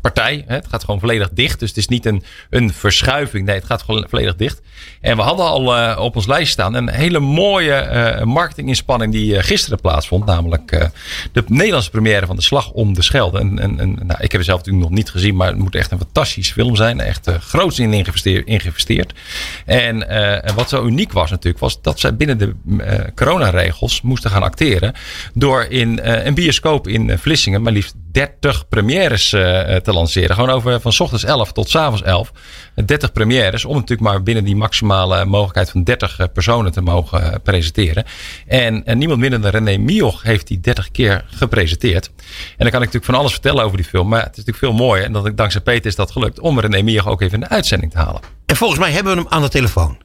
partij. 0.00 0.44
Hè? 0.46 0.54
Het 0.54 0.66
gaat 0.68 0.84
gewoon 0.84 1.00
volledig 1.00 1.30
dicht, 1.32 1.60
dus 1.60 1.68
het 1.68 1.78
is 1.78 1.88
niet 1.88 2.06
een, 2.06 2.24
een 2.50 2.72
verschuiving. 2.72 3.46
Nee, 3.46 3.56
het 3.56 3.64
gaat 3.64 3.82
gewoon 3.82 4.06
volledig 4.08 4.36
dicht. 4.36 4.60
En 5.00 5.16
we 5.16 5.22
hadden 5.22 5.46
al 5.46 5.96
op 5.96 6.16
ons 6.16 6.26
lijst 6.26 6.52
staan 6.52 6.74
een 6.74 6.88
hele 6.88 7.18
mooie 7.18 7.87
uh, 7.92 8.22
marketinginspanning 8.22 9.12
die 9.12 9.34
uh, 9.34 9.42
gisteren 9.42 9.80
plaatsvond. 9.80 10.24
Namelijk 10.24 10.88
de 11.32 11.44
Nederlandse 11.46 11.90
première 11.90 12.26
van 12.26 12.36
De 12.36 12.42
Slag 12.42 12.70
om 12.70 12.94
de 12.94 13.02
Schelde. 13.02 13.38
En, 13.38 13.58
en, 13.58 13.80
en 13.80 13.92
nou, 13.94 14.20
ik 14.20 14.32
heb 14.32 14.40
het 14.40 14.44
zelf 14.44 14.58
natuurlijk 14.58 14.84
nog 14.88 14.96
niet 14.98 15.10
gezien, 15.10 15.36
maar 15.36 15.48
het 15.48 15.58
moet 15.58 15.74
echt 15.74 15.90
een 15.90 15.98
fantastische 15.98 16.52
film 16.52 16.76
zijn. 16.76 17.00
Echt 17.00 17.30
groot 17.40 17.78
in 17.78 17.92
ingevesteerd. 18.44 19.12
En 19.64 20.06
wat 20.54 20.68
zo 20.68 20.84
uniek 20.84 21.12
was 21.12 21.30
natuurlijk, 21.30 21.62
was 21.62 21.82
dat 21.82 22.00
zij 22.00 22.16
binnen 22.16 22.38
de 22.38 22.54
coronaregels 23.14 24.00
moesten 24.00 24.30
gaan 24.30 24.42
acteren. 24.42 24.92
Door 25.34 25.64
in 25.64 26.00
een 26.02 26.34
bioscoop 26.34 26.88
in 26.88 27.18
Vlissingen 27.18 27.62
maar 27.62 27.72
liefst 27.72 27.94
30 28.12 28.68
premières 28.68 29.28
te 29.28 29.92
lanceren. 29.92 30.34
Gewoon 30.34 30.50
over 30.50 30.80
van 30.80 30.92
ochtends 30.98 31.24
11 31.24 31.52
tot 31.52 31.68
s 31.68 31.76
avonds 31.76 32.02
11. 32.02 32.32
30 32.86 33.12
premières. 33.12 33.64
Om 33.64 33.74
natuurlijk 33.74 34.08
maar 34.08 34.22
binnen 34.22 34.44
die 34.44 34.56
maximale 34.56 35.24
mogelijkheid 35.24 35.70
van 35.70 35.84
30 35.84 36.32
personen 36.32 36.72
te 36.72 36.80
mogen 36.80 37.40
presenteren. 37.42 37.77
En, 38.46 38.84
en, 38.84 38.98
niemand 38.98 39.20
minder 39.20 39.40
dan 39.40 39.50
René 39.50 39.76
Mioch 39.76 40.22
heeft 40.22 40.46
die 40.46 40.60
30 40.60 40.90
keer 40.90 41.24
gepresenteerd. 41.26 42.06
En 42.06 42.14
dan 42.56 42.70
kan 42.70 42.82
ik 42.82 42.86
natuurlijk 42.86 43.04
van 43.04 43.14
alles 43.14 43.32
vertellen 43.32 43.64
over 43.64 43.76
die 43.76 43.86
film. 43.86 44.08
Maar 44.08 44.22
het 44.22 44.36
is 44.36 44.44
natuurlijk 44.44 44.64
veel 44.78 44.86
mooier. 44.86 45.04
En 45.04 45.12
dat, 45.12 45.36
dankzij 45.36 45.60
Peter 45.60 45.86
is 45.86 45.96
dat 45.96 46.10
gelukt 46.10 46.40
om 46.40 46.60
René 46.60 46.82
Mioch 46.82 47.08
ook 47.08 47.20
even 47.20 47.34
in 47.34 47.40
de 47.40 47.48
uitzending 47.48 47.92
te 47.92 47.98
halen. 47.98 48.20
En 48.46 48.56
volgens 48.56 48.80
mij 48.80 48.90
hebben 48.90 49.14
we 49.14 49.20
hem 49.20 49.28
aan 49.30 49.42
de 49.42 49.48
telefoon. 49.48 49.98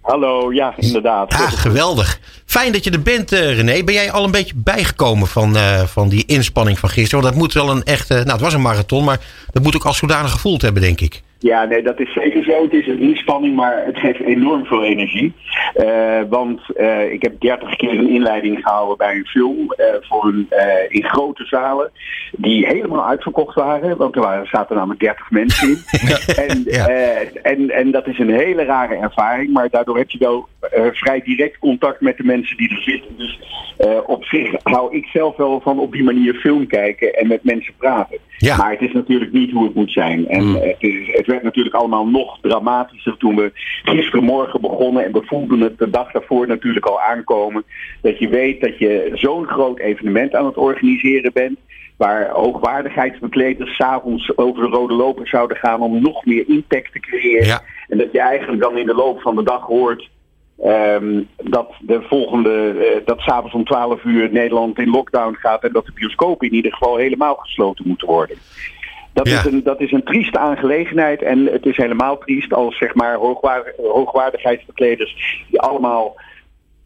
Hallo, 0.00 0.52
ja, 0.52 0.74
inderdaad. 0.76 1.32
Ja, 1.32 1.48
geweldig. 1.48 2.20
Fijn 2.46 2.72
dat 2.72 2.84
je 2.84 2.90
er 2.90 3.02
bent, 3.02 3.32
uh, 3.32 3.54
René. 3.54 3.84
Ben 3.84 3.94
jij 3.94 4.10
al 4.10 4.24
een 4.24 4.30
beetje 4.30 4.54
bijgekomen 4.56 5.26
van, 5.26 5.56
uh, 5.56 5.80
van 5.80 6.08
die 6.08 6.24
inspanning 6.26 6.78
van 6.78 6.88
gisteren? 6.88 7.20
Want 7.20 7.34
dat 7.34 7.42
moet 7.42 7.52
wel 7.52 7.70
een 7.70 7.84
echte. 7.84 8.14
Nou, 8.14 8.30
het 8.30 8.40
was 8.40 8.54
een 8.54 8.62
marathon, 8.62 9.04
maar 9.04 9.20
dat 9.50 9.62
moet 9.62 9.76
ook 9.76 9.84
als 9.84 9.96
zodanig 9.98 10.30
gevoeld 10.30 10.62
hebben, 10.62 10.82
denk 10.82 11.00
ik. 11.00 11.22
Ja, 11.42 11.64
nee, 11.64 11.82
dat 11.82 12.00
is 12.00 12.12
zeker 12.12 12.44
zo. 12.44 12.62
Het 12.62 12.72
is 12.72 12.86
een 12.86 12.98
inspanning, 12.98 13.56
maar 13.56 13.84
het 13.84 13.98
geeft 13.98 14.20
enorm 14.20 14.64
veel 14.64 14.84
energie. 14.84 15.34
Uh, 15.76 16.20
want 16.28 16.60
uh, 16.76 17.12
ik 17.12 17.22
heb 17.22 17.40
30 17.40 17.76
keer 17.76 17.90
een 17.90 18.08
inleiding 18.08 18.58
gehouden 18.62 18.96
bij 18.96 19.14
een 19.14 19.26
film 19.26 19.58
uh, 19.58 19.86
voor 20.00 20.24
een, 20.24 20.48
in 20.88 21.04
grote 21.04 21.44
zalen 21.44 21.90
die 22.32 22.66
helemaal 22.66 23.06
uitverkocht 23.06 23.54
waren. 23.54 23.96
Want 23.96 24.14
er 24.14 24.20
waren, 24.20 24.46
zaten 24.46 24.76
namelijk 24.76 25.00
30 25.00 25.30
mensen 25.30 25.68
in. 25.68 25.78
en, 26.44 26.66
en, 27.42 27.70
en 27.70 27.90
dat 27.90 28.06
is 28.06 28.18
een 28.18 28.34
hele 28.34 28.64
rare 28.64 28.94
ervaring, 28.94 29.52
maar 29.52 29.70
daardoor 29.70 29.96
heb 29.96 30.10
je 30.10 30.18
wel 30.18 30.48
vrij 30.92 31.20
direct 31.24 31.58
contact 31.58 32.00
met 32.00 32.16
de 32.16 32.24
mensen 32.24 32.56
die 32.56 32.70
er 32.70 32.82
zitten. 32.82 33.16
Dus 33.16 33.40
op 34.06 34.24
zich 34.24 34.50
hou 34.62 34.96
ik 34.96 35.06
zelf 35.06 35.36
wel 35.36 35.60
van 35.60 35.78
op 35.78 35.92
die 35.92 36.04
manier 36.04 36.34
film 36.34 36.66
kijken 36.66 37.14
en 37.14 37.28
met 37.28 37.44
mensen 37.44 37.74
praten. 37.76 38.18
Ja. 38.36 38.56
Maar 38.56 38.70
het 38.70 38.80
is 38.80 38.92
natuurlijk 38.92 39.32
niet 39.32 39.50
hoe 39.50 39.64
het 39.64 39.74
moet 39.74 39.92
zijn. 39.92 40.28
En 40.28 40.44
mm. 40.44 40.54
het, 40.54 40.76
is, 40.78 41.16
het 41.16 41.26
werd 41.26 41.42
natuurlijk 41.42 41.74
allemaal 41.74 42.06
nog 42.06 42.38
dramatischer 42.40 43.16
toen 43.16 43.36
we 43.36 43.50
gisterenmorgen 43.82 44.60
begonnen. 44.60 45.04
En 45.04 45.12
we 45.12 45.22
voelden 45.24 45.60
het 45.60 45.78
de 45.78 45.90
dag 45.90 46.12
daarvoor 46.12 46.46
natuurlijk 46.46 46.86
al 46.86 47.00
aankomen. 47.00 47.64
Dat 48.02 48.18
je 48.18 48.28
weet 48.28 48.60
dat 48.60 48.78
je 48.78 49.10
zo'n 49.14 49.46
groot 49.46 49.78
evenement 49.78 50.34
aan 50.34 50.46
het 50.46 50.56
organiseren 50.56 51.32
bent. 51.32 51.58
Waar 51.96 52.28
hoogwaardigheidsbekleders 52.28 53.76
s'avonds 53.76 54.36
over 54.36 54.62
de 54.62 54.76
rode 54.76 54.94
loper 54.94 55.28
zouden 55.28 55.56
gaan 55.56 55.80
om 55.80 56.02
nog 56.02 56.24
meer 56.24 56.44
impact 56.48 56.92
te 56.92 57.00
creëren. 57.00 57.46
Ja. 57.46 57.62
En 57.88 57.98
dat 57.98 58.12
je 58.12 58.20
eigenlijk 58.20 58.62
dan 58.62 58.78
in 58.78 58.86
de 58.86 58.94
loop 58.94 59.20
van 59.20 59.36
de 59.36 59.42
dag 59.42 59.62
hoort 59.62 60.08
Um, 60.64 61.28
dat 61.36 61.72
de 61.80 62.02
volgende, 62.02 62.74
uh, 62.74 63.06
dat 63.06 63.20
s'avonds 63.20 63.54
om 63.54 63.64
12 63.64 64.04
uur 64.04 64.32
Nederland 64.32 64.78
in 64.78 64.90
lockdown 64.90 65.34
gaat 65.34 65.64
en 65.64 65.72
dat 65.72 65.86
de 65.86 65.92
bioscopen 65.94 66.48
in 66.48 66.54
ieder 66.54 66.72
geval 66.72 66.96
helemaal 66.96 67.34
gesloten 67.34 67.88
moeten 67.88 68.08
worden. 68.08 68.36
Dat, 69.12 69.26
is 69.26 69.44
een, 69.44 69.62
dat 69.62 69.80
is 69.80 69.92
een 69.92 70.02
trieste 70.02 70.38
aangelegenheid 70.38 71.22
en 71.22 71.46
het 71.46 71.66
is 71.66 71.76
helemaal 71.76 72.18
triest 72.18 72.52
als 72.52 72.76
zeg 72.76 72.94
maar 72.94 73.14
hoogwaardig, 73.14 73.76
hoogwaardigheidsbekleders 73.76 75.44
die 75.48 75.60
allemaal 75.60 76.16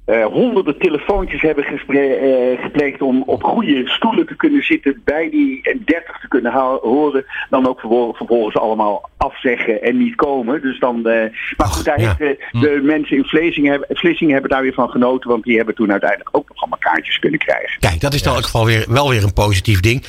uh, 0.06 0.24
honderden 0.26 0.78
telefoontjes 0.78 1.42
hebben 1.42 1.64
uh, 1.64 2.62
gepleegd 2.62 3.02
om 3.02 3.22
op 3.26 3.42
goede 3.42 3.82
stoelen 3.88 4.26
te 4.26 4.36
kunnen 4.36 4.64
zitten, 4.64 5.00
bij 5.04 5.30
die 5.30 5.62
30 5.84 6.20
te 6.20 6.28
kunnen 6.28 6.52
horen, 6.82 7.24
dan 7.50 7.68
ook 7.68 7.80
vervolgens 8.16 8.56
allemaal 8.56 9.10
afzeggen 9.16 9.82
en 9.82 9.98
niet 9.98 10.14
komen. 10.14 10.60
Dus 10.60 10.78
dan, 10.78 10.96
uh, 10.96 11.22
maar 11.56 11.66
goed, 11.66 11.84
daar 11.84 12.00
ja. 12.00 12.14
heeft 12.18 12.40
hm. 12.50 12.60
de, 12.60 12.80
mensen 12.82 13.16
in 13.16 13.24
Vlezingen 13.24 13.70
hebben, 13.70 13.96
Vlissingen 13.96 14.32
hebben 14.32 14.50
daar 14.50 14.62
weer 14.62 14.72
van 14.72 14.88
genoten, 14.88 15.30
want 15.30 15.44
die 15.44 15.56
hebben 15.56 15.74
toen 15.74 15.90
uiteindelijk 15.90 16.36
ook 16.36 16.48
nog 16.48 16.58
allemaal 16.58 16.78
kaartjes 16.78 17.18
kunnen 17.18 17.38
krijgen. 17.38 17.78
Kijk, 17.80 18.00
dat 18.00 18.14
is 18.14 18.22
in 18.22 18.30
elk 18.30 18.44
geval 18.44 18.66
weer, 18.66 18.84
wel 18.88 19.08
weer 19.08 19.22
een 19.22 19.32
positief 19.32 19.80
ding. 19.80 20.04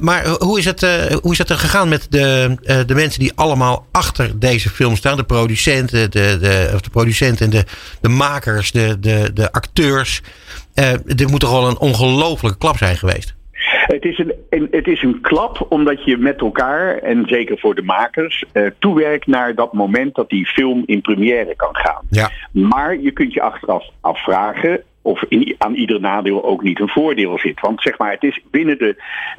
maar 0.00 0.26
hoe 0.26 0.58
is, 0.58 0.64
het, 0.64 0.80
hoe 1.22 1.32
is 1.32 1.38
het 1.38 1.50
er 1.50 1.58
gegaan 1.58 1.88
met 1.88 2.06
de, 2.10 2.56
de 2.86 2.94
mensen 2.94 3.20
die 3.20 3.32
allemaal 3.34 3.86
achter 3.92 4.38
deze 4.38 4.70
film 4.70 4.96
staan? 4.96 5.16
De 5.16 5.24
producenten, 5.24 6.10
de, 6.10 6.38
de, 6.40 6.70
of 6.74 6.80
de 6.80 6.90
producenten 6.90 7.44
en 7.44 7.50
de, 7.50 7.64
de 8.00 8.08
makers, 8.08 8.72
de, 8.72 9.00
de 9.00 9.17
de, 9.34 9.52
acteurs. 9.52 10.22
Uh, 10.74 10.92
dit 11.04 11.30
moet 11.30 11.40
toch 11.40 11.50
wel 11.50 11.68
een 11.68 11.78
ongelofelijke 11.78 12.58
klap 12.58 12.76
zijn 12.76 12.96
geweest? 12.96 13.36
Het 13.86 14.04
is, 14.04 14.18
een, 14.18 14.68
het 14.70 14.86
is 14.86 15.02
een 15.02 15.20
klap 15.20 15.66
omdat 15.68 16.04
je 16.04 16.16
met 16.16 16.40
elkaar, 16.40 16.98
en 16.98 17.24
zeker 17.26 17.58
voor 17.58 17.74
de 17.74 17.82
makers, 17.82 18.44
uh, 18.52 18.66
toewerkt 18.78 19.26
naar 19.26 19.54
dat 19.54 19.72
moment 19.72 20.14
dat 20.14 20.28
die 20.28 20.46
film 20.46 20.82
in 20.86 21.00
première 21.00 21.56
kan 21.56 21.76
gaan. 21.76 22.02
Ja. 22.10 22.30
Maar 22.50 22.98
je 23.00 23.10
kunt 23.10 23.32
je 23.32 23.42
achteraf 23.42 23.84
afvragen, 24.00 24.82
of 25.08 25.24
aan 25.58 25.74
ieder 25.74 26.00
nadeel 26.00 26.44
ook 26.44 26.62
niet 26.62 26.80
een 26.80 26.88
voordeel 26.88 27.38
zit. 27.38 27.60
Want 27.60 27.82
zeg 27.82 27.98
maar, 27.98 28.10
het 28.10 28.22
is 28.22 28.40
binnen 28.50 28.78
de 28.78 28.96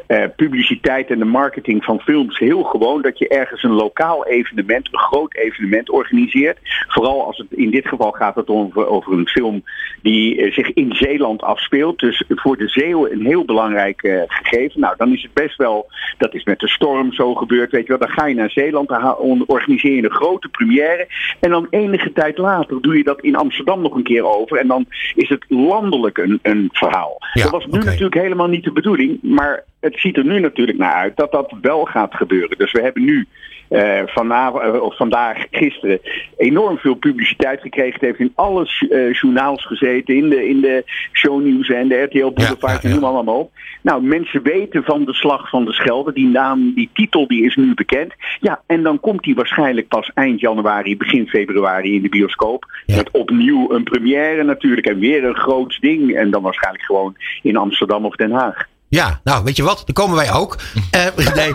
uh, 0.08 0.24
publiciteit 0.36 1.10
en 1.10 1.20
de 1.20 1.26
marketing 1.26 1.84
van 1.84 2.00
films 2.00 2.38
heel 2.40 2.64
gewoon 2.64 3.02
dat 3.02 3.18
je 3.18 3.28
ergens 3.28 3.64
een 3.64 3.72
lokaal 3.72 4.26
evenement, 4.26 4.88
een 4.92 5.00
groot 5.00 5.36
evenement 5.36 5.90
organiseert. 5.90 6.58
Vooral 6.88 7.26
als 7.26 7.38
het 7.38 7.48
in 7.52 7.72
dit 7.72 7.88
geval 7.88 8.12
gaat 8.12 8.36
het 8.36 8.48
over, 8.48 8.88
over 8.88 9.14
een 9.14 9.28
film 9.28 9.64
die 10.02 10.36
uh, 10.36 10.54
zich 10.54 10.74
in 10.74 10.94
Zeeland 10.96 11.42
afspeelt. 11.42 12.00
Dus 12.00 12.24
voor 12.28 12.58
de 12.58 12.68
Zeeuwen 12.68 13.12
een 13.12 13.26
heel 13.26 13.46
belangrijk 13.46 14.04
uh, 14.04 14.22
gegeven. 14.28 14.80
Nou, 14.80 14.94
dan 14.98 15.14
is 15.14 15.22
het 15.22 15.34
best 15.34 15.58
wel, 15.58 15.92
dat 16.18 16.34
is 16.34 16.44
met 16.44 16.60
de 16.60 16.70
storm 16.70 17.14
zo 17.14 17.36
gebeurd, 17.36 17.72
weet 17.72 17.82
je 17.82 17.98
wel. 17.98 18.08
Dan 18.08 18.18
ga 18.18 18.26
je 18.26 18.36
naar 18.36 18.52
Zeeland, 18.52 18.88
dan 18.88 19.44
organiseer 19.46 19.96
je 19.96 20.04
een 20.04 20.12
grote 20.12 20.50
première. 20.50 21.08
En 21.40 21.50
dan 21.50 21.68
enige 21.70 22.14
tijd 22.14 22.38
later 22.38 22.82
doe 22.82 22.98
je 22.98 23.04
dat 23.04 23.22
in 23.22 23.36
Amsterdam 23.36 23.82
nog 23.82 23.96
een 23.96 24.04
keer 24.04 24.24
over. 24.24 24.58
En 24.58 24.68
dan 24.68 24.86
is 25.16 25.30
het 25.30 25.46
landelijk 25.68 26.18
een, 26.18 26.40
een 26.42 26.70
verhaal. 26.72 27.18
dat 27.34 27.50
was 27.50 27.66
nu 27.66 27.80
natuurlijk 27.80 28.14
helemaal 28.14 28.48
niet 28.48 28.64
de 28.64 28.72
bedoeling, 28.72 29.20
maar 29.22 29.64
het 29.80 30.00
ziet 30.00 30.18
er 30.18 30.26
nu 30.26 30.40
natuurlijk 30.40 30.78
naar 30.78 30.94
uit 30.94 31.18
dat 31.18 31.32
dat 31.32 31.54
wel 31.62 31.86
gaat 31.86 32.14
gebeuren. 32.16 32.58
Dus 32.58 32.72
we 32.72 32.82
hebben 32.82 33.04
nu 33.04 33.28
uh, 33.70 34.02
vanavond, 34.06 34.64
uh, 34.64 34.82
of 34.82 34.96
vandaag, 34.96 35.46
gisteren, 35.52 36.00
enorm 36.38 36.78
veel 36.78 36.96
publiciteit 36.96 37.62
gekregen. 37.62 37.94
Het 37.94 38.02
heeft 38.02 38.20
in 38.20 38.32
alle 38.36 38.68
uh, 38.80 39.14
journaals 39.14 39.66
gezeten, 39.66 40.16
in 40.16 40.30
de, 40.30 40.50
in 40.50 40.62
de 40.62 40.84
shownieuws 41.14 41.70
en 41.70 41.88
de 41.88 42.02
RTL 42.02 42.32
Boulevard, 42.32 42.82
ja, 42.82 42.90
ja, 42.90 42.98
allemaal 42.98 43.40
op. 43.40 43.52
Nou, 43.82 44.04
mensen 44.04 44.44
weten 44.44 44.84
van 44.84 45.06
de 45.06 45.14
slag 45.14 45.50
van 45.50 45.66
de 45.66 45.74
Schelde. 45.74 46.14
Die 46.14 46.28
naam, 46.28 46.74
die 46.74 46.90
titel, 46.94 47.28
die 47.28 47.46
is 47.46 47.56
nu 47.56 47.74
bekend. 47.74 48.14
Ja, 48.40 48.62
en 48.66 48.84
dan 48.84 49.00
komt 49.00 49.24
die 49.24 49.36
waarschijnlijk 49.36 49.88
pas 49.88 50.12
eind 50.14 50.40
januari, 50.40 50.98
begin 50.98 51.28
februari 51.28 51.96
in 51.96 52.02
de 52.02 52.10
bioscoop. 52.10 52.66
Met 52.86 53.12
opnieuw 53.12 53.72
een 53.72 53.84
première 53.84 54.44
natuurlijk 54.44 54.88
en 54.88 55.00
weer 55.00 55.24
een 55.24 55.36
groot 55.36 55.78
ding. 55.82 56.16
En 56.16 56.32
dan 56.32 56.42
waarschijnlijk 56.42 56.84
gewoon 56.84 57.16
in 57.42 57.58
Amsterdam 57.58 58.06
of 58.06 58.16
Den 58.16 58.32
Haag. 58.32 58.68
Ja, 58.90 59.20
nou 59.24 59.44
weet 59.44 59.56
je 59.56 59.64
wat, 59.64 59.78
daar 59.86 59.94
komen 59.94 60.16
wij 60.16 60.32
ook. 60.32 60.58
Uh, 60.96 61.06
nee. 61.36 61.52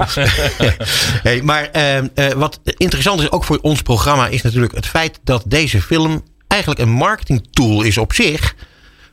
hey, 1.26 1.43
maar 1.43 1.69
uh, 1.76 1.97
uh, 1.97 2.33
wat 2.33 2.61
interessant 2.76 3.21
is 3.21 3.31
ook 3.31 3.45
voor 3.45 3.59
ons 3.62 3.83
programma 3.83 4.26
is 4.26 4.43
natuurlijk 4.43 4.75
het 4.75 4.87
feit 4.87 5.21
dat 5.25 5.43
deze 5.47 5.83
film 5.83 6.23
eigenlijk 6.49 6.81
een 6.81 6.91
marketingtool 6.91 7.83
is 7.83 7.99
op 7.99 8.12
zich 8.12 8.55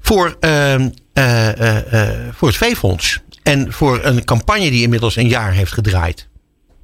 voor, 0.01 0.37
ehm, 0.39 0.89
voor 2.31 2.47
het 2.47 2.57
V-fonds. 2.57 3.19
En 3.43 3.73
voor 3.73 3.99
een 4.03 4.25
campagne 4.25 4.69
die 4.69 4.81
inmiddels 4.81 5.15
een 5.15 5.27
jaar 5.27 5.51
heeft 5.51 5.73
gedraaid. 5.73 6.27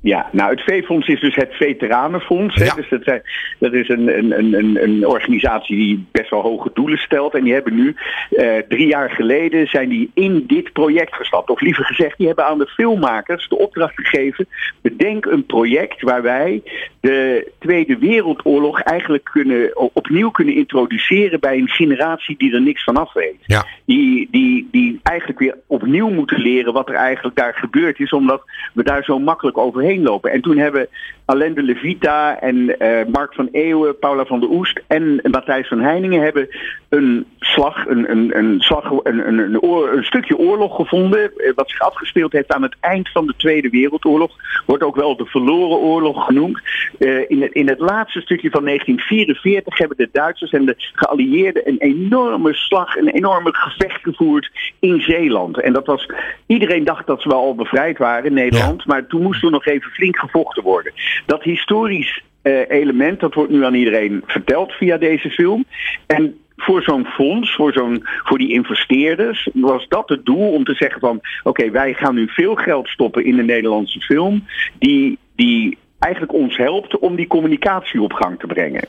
Ja, 0.08 0.30
nou 0.32 0.50
het 0.50 0.62
V-fonds 0.62 1.08
is 1.08 1.20
dus 1.20 1.36
het 1.36 1.54
Veteranenfonds. 1.54 2.56
Ja. 2.56 2.74
Dus 2.74 2.90
dat, 2.90 3.04
zijn, 3.04 3.22
dat 3.60 3.74
is 3.74 3.90
een, 3.90 4.18
een, 4.18 4.54
een, 4.58 4.84
een 4.84 5.08
organisatie 5.08 5.76
die 5.76 6.06
best 6.12 6.30
wel 6.30 6.42
hoge 6.42 6.70
doelen 6.74 6.98
stelt. 6.98 7.34
En 7.34 7.44
die 7.44 7.54
hebben 7.54 7.76
nu, 7.76 7.96
eh, 8.30 8.58
drie 8.70 8.88
jaar 8.88 9.10
geleden, 9.10 9.68
zijn 9.68 9.90
die 9.90 10.12
in 10.14 10.44
dit 10.48 10.74
project 10.74 11.16
gestapt. 11.16 11.50
Of 11.50 11.62
liever 11.62 11.86
gezegd, 11.86 12.18
die 12.18 12.28
hebben 12.28 12.46
aan 12.46 12.58
de 12.58 12.68
filmmakers 12.68 13.48
de 13.50 13.58
opdracht 13.58 13.96
gegeven. 13.96 14.48
Bedenk 14.82 15.26
een 15.26 15.46
project 15.46 16.02
waar 16.02 16.22
wij 16.22 16.62
de 17.00 17.52
Tweede 17.60 17.98
Wereldoorlog 17.98 18.82
eigenlijk 18.82 19.24
kunnen, 19.24 19.94
opnieuw 19.94 20.30
kunnen 20.30 20.56
introduceren 20.56 21.40
bij 21.40 21.58
een 21.58 21.70
generatie 21.70 22.38
die 22.38 22.54
er 22.54 22.62
niks 22.62 22.84
van 22.84 22.98
af 22.98 23.14
weet. 23.14 23.38
Ja. 23.46 23.66
Die, 23.86 24.28
die, 24.32 24.68
die 24.72 25.00
eigenlijk 25.04 25.40
weer 25.40 25.58
opnieuw 25.68 26.10
moeten 26.10 26.40
leren 26.40 26.74
wat 26.74 26.90
er 26.90 26.96
eigenlijk 26.96 27.36
daar 27.36 27.54
gebeurd 27.54 28.00
is. 28.00 28.12
Omdat 28.12 28.42
we 28.74 28.84
daar 28.84 29.04
zo 29.04 29.20
makkelijk 29.20 29.58
overheen 29.58 29.96
lopen. 30.04 30.32
En 30.32 30.42
toen 30.42 30.58
hebben 30.58 30.88
Alain 31.26 31.54
de 31.54 31.64
Levita 31.64 32.40
en 32.40 32.56
uh, 32.56 33.06
Mark 33.12 33.34
van 33.34 33.50
Eeuwen, 33.52 34.00
Paula 34.00 34.26
van 34.26 34.40
der 34.40 34.50
Oest 34.50 34.82
en 34.88 35.20
Matthijs 35.24 35.68
van 35.68 35.80
Heiningen 35.80 36.22
hebben 36.22 36.48
een 36.90 37.26
slag, 37.40 37.86
een, 37.88 38.12
een, 38.12 38.38
een, 38.38 38.60
slag, 38.60 38.92
een, 39.04 39.28
een, 39.28 39.38
een, 39.38 39.62
oor, 39.62 39.94
een 39.94 40.04
stukje 40.04 40.38
oorlog 40.38 40.76
gevonden. 40.76 41.38
Eh, 41.38 41.52
wat 41.56 41.70
zich 41.70 41.82
afgespeeld 41.82 42.32
heeft 42.32 42.54
aan 42.54 42.62
het 42.62 42.76
eind 42.80 43.10
van 43.10 43.28
de 43.28 43.34
Tweede 43.38 43.70
Wereldoorlog. 43.70 44.32
Wordt 44.66 44.84
ook 44.84 44.96
wel 44.96 45.18
de 45.18 45.26
verloren 45.26 45.78
oorlog 45.78 46.26
genoemd. 46.26 46.62
Uh, 47.00 47.30
in, 47.30 47.42
het, 47.42 47.52
in 47.52 47.68
het 47.68 47.80
laatste 47.80 48.22
stukje 48.22 48.50
van 48.50 48.66
1944 48.66 49.78
hebben 49.78 49.98
de 49.98 50.10
Duitsers 50.12 50.52
en 50.52 50.66
de 50.66 50.76
geallieerden 50.78 51.68
een 51.68 51.78
enorme 51.80 52.54
slag, 52.54 52.96
een 52.96 53.10
enorme 53.10 53.54
gevecht 53.54 54.02
gevoerd 54.02 54.52
in 54.80 55.02
Zeeland. 55.02 55.62
En 55.62 55.74
dat 55.74 55.86
was, 55.86 56.10
iedereen 56.46 56.84
dacht 56.84 57.08
dat 57.08 57.22
ze 57.22 57.30
wel 57.30 57.40
al 57.40 57.56
bevrijd 57.56 57.98
waren 57.98 58.26
in 58.26 58.34
Nederland. 58.34 58.78
Ja. 58.78 58.94
Maar 58.94 59.08
toen 59.08 59.22
moest 59.22 59.44
er 59.44 59.52
nog 59.52 59.66
even 59.66 59.77
flink 59.82 60.18
gevochten 60.18 60.64
worden. 60.64 60.94
Dat 61.26 61.44
historisch 61.44 62.24
uh, 62.44 62.70
element, 62.70 63.20
dat 63.20 63.34
wordt 63.34 63.52
nu 63.52 63.66
aan 63.66 63.74
iedereen 63.74 64.24
verteld 64.26 64.72
via 64.72 64.98
deze 64.98 65.30
film. 65.30 65.66
En 66.08 66.36
voor 66.56 66.82
zo'n 66.82 67.06
fonds, 67.06 67.56
voor, 67.56 67.74
zo'n, 67.74 68.04
voor 68.24 68.38
die 68.38 68.54
investeerders, 68.54 69.50
was 69.54 69.88
dat 69.88 70.10
het 70.10 70.26
doel 70.26 70.52
om 70.52 70.64
te 70.64 70.74
zeggen 70.74 71.00
van 71.00 71.16
oké, 71.16 71.28
okay, 71.44 71.72
wij 71.72 71.94
gaan 71.94 72.16
nu 72.16 72.28
veel 72.28 72.56
geld 72.56 72.88
stoppen 72.88 73.26
in 73.26 73.36
de 73.36 73.44
Nederlandse 73.44 74.00
film, 74.00 74.46
die, 74.80 75.18
die 75.36 75.78
eigenlijk 76.00 76.34
ons 76.34 76.58
helpt 76.58 76.98
om 76.98 77.16
die 77.16 77.28
communicatie 77.28 78.02
op 78.02 78.14
gang 78.14 78.40
te 78.40 78.48
brengen. 78.48 78.88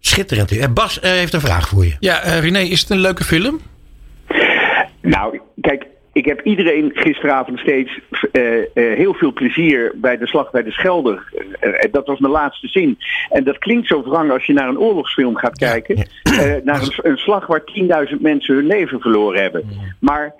Schitterend. 0.00 0.74
Bas 0.74 0.98
uh, 0.98 1.10
heeft 1.10 1.34
een 1.34 1.40
vraag 1.40 1.68
voor 1.68 1.84
je. 1.84 1.96
Ja, 2.00 2.24
uh, 2.24 2.40
René, 2.40 2.58
is 2.58 2.80
het 2.80 2.90
een 2.90 3.00
leuke 3.00 3.24
film? 3.24 3.60
Nou, 5.00 5.40
kijk, 5.60 5.86
ik 6.16 6.24
heb 6.24 6.40
iedereen 6.40 6.90
gisteravond 6.94 7.58
steeds 7.58 8.00
uh, 8.32 8.58
uh, 8.58 8.64
heel 8.74 9.14
veel 9.14 9.32
plezier 9.32 9.92
bij 9.94 10.16
de 10.16 10.26
slag 10.26 10.50
bij 10.50 10.62
de 10.62 10.70
Schelde. 10.70 11.20
Uh, 11.60 11.72
dat 11.90 12.06
was 12.06 12.18
mijn 12.18 12.32
laatste 12.32 12.68
zin. 12.68 12.98
En 13.30 13.44
dat 13.44 13.58
klinkt 13.58 13.88
zo 13.88 14.02
wrang 14.02 14.30
als 14.30 14.46
je 14.46 14.52
naar 14.52 14.68
een 14.68 14.78
oorlogsfilm 14.78 15.36
gaat 15.36 15.58
kijken. 15.58 16.08
naar 16.64 16.82
een, 16.82 16.92
een, 17.02 17.16
slag 17.16 17.46
waar 17.46 17.62
10.000 18.10 18.20
mensen 18.20 18.54
hun 18.54 18.66
leven 18.66 19.00
verloren 19.00 19.42
hebben. 19.42 19.64
Maar 20.00 20.34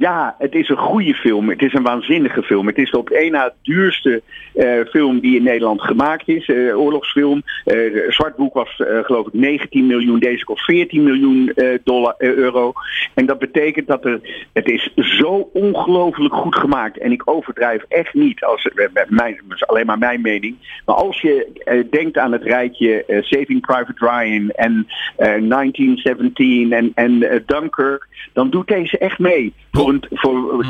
ja, 0.00 0.34
het 0.38 0.54
is 0.54 0.68
een 0.68 0.76
goede 0.76 1.14
film. 1.14 1.48
Het 1.48 1.62
is 1.62 1.72
een 1.72 1.82
waanzinnige 1.82 2.42
film. 2.42 2.66
Het 2.66 2.78
is 2.78 2.90
de 2.90 2.98
op 2.98 3.10
één 3.10 3.32
na 3.32 3.52
duurste 3.62 4.22
uh, 4.54 4.80
film 4.90 5.20
die 5.20 5.36
in 5.36 5.42
Nederland 5.42 5.82
gemaakt 5.82 6.28
is. 6.28 6.48
Uh, 6.48 6.78
oorlogsfilm. 6.78 7.42
Uh, 7.66 8.10
Zwartboek 8.10 8.54
was 8.54 8.82
geloof 9.02 9.26
ik 9.26 9.32
19 9.32 9.86
miljoen. 9.86 10.18
Deze 10.18 10.44
kost 10.44 10.64
14 10.64 11.02
miljoen 11.02 11.52
dollar, 11.84 12.14
euro. 12.18 12.72
En 13.14 13.26
dat 13.26 13.38
betekent 13.38 13.86
dat 13.86 14.04
er... 14.04 14.20
Het 14.52 14.68
is 14.68 14.92
zo 14.94 15.50
ongelooflijk 15.52 16.34
goed 16.34 16.56
gemaakt. 16.56 16.98
En 16.98 17.12
ik 17.12 17.22
overdrijf 17.24 17.84
echt 17.88 18.14
niet. 18.14 18.44
Als, 18.44 18.68
mijn, 19.08 19.40
alleen 19.58 19.86
maar 19.86 19.98
mijn 19.98 20.20
mening. 20.20 20.56
Maar 20.84 20.96
als 20.96 21.20
je 21.20 21.86
denkt 21.90 22.18
aan 22.18 22.32
het 22.32 22.42
rijtje 22.42 23.04
Saving 23.20 23.60
Private 23.60 23.94
Ryan 23.96 24.50
en 24.50 24.86
1917 25.16 26.72
en, 26.72 26.92
en 26.94 27.42
Dunkirk. 27.46 28.08
Dan 28.32 28.50
doet 28.50 28.68
deze 28.68 28.98
echt 28.98 29.18
mee 29.18 29.52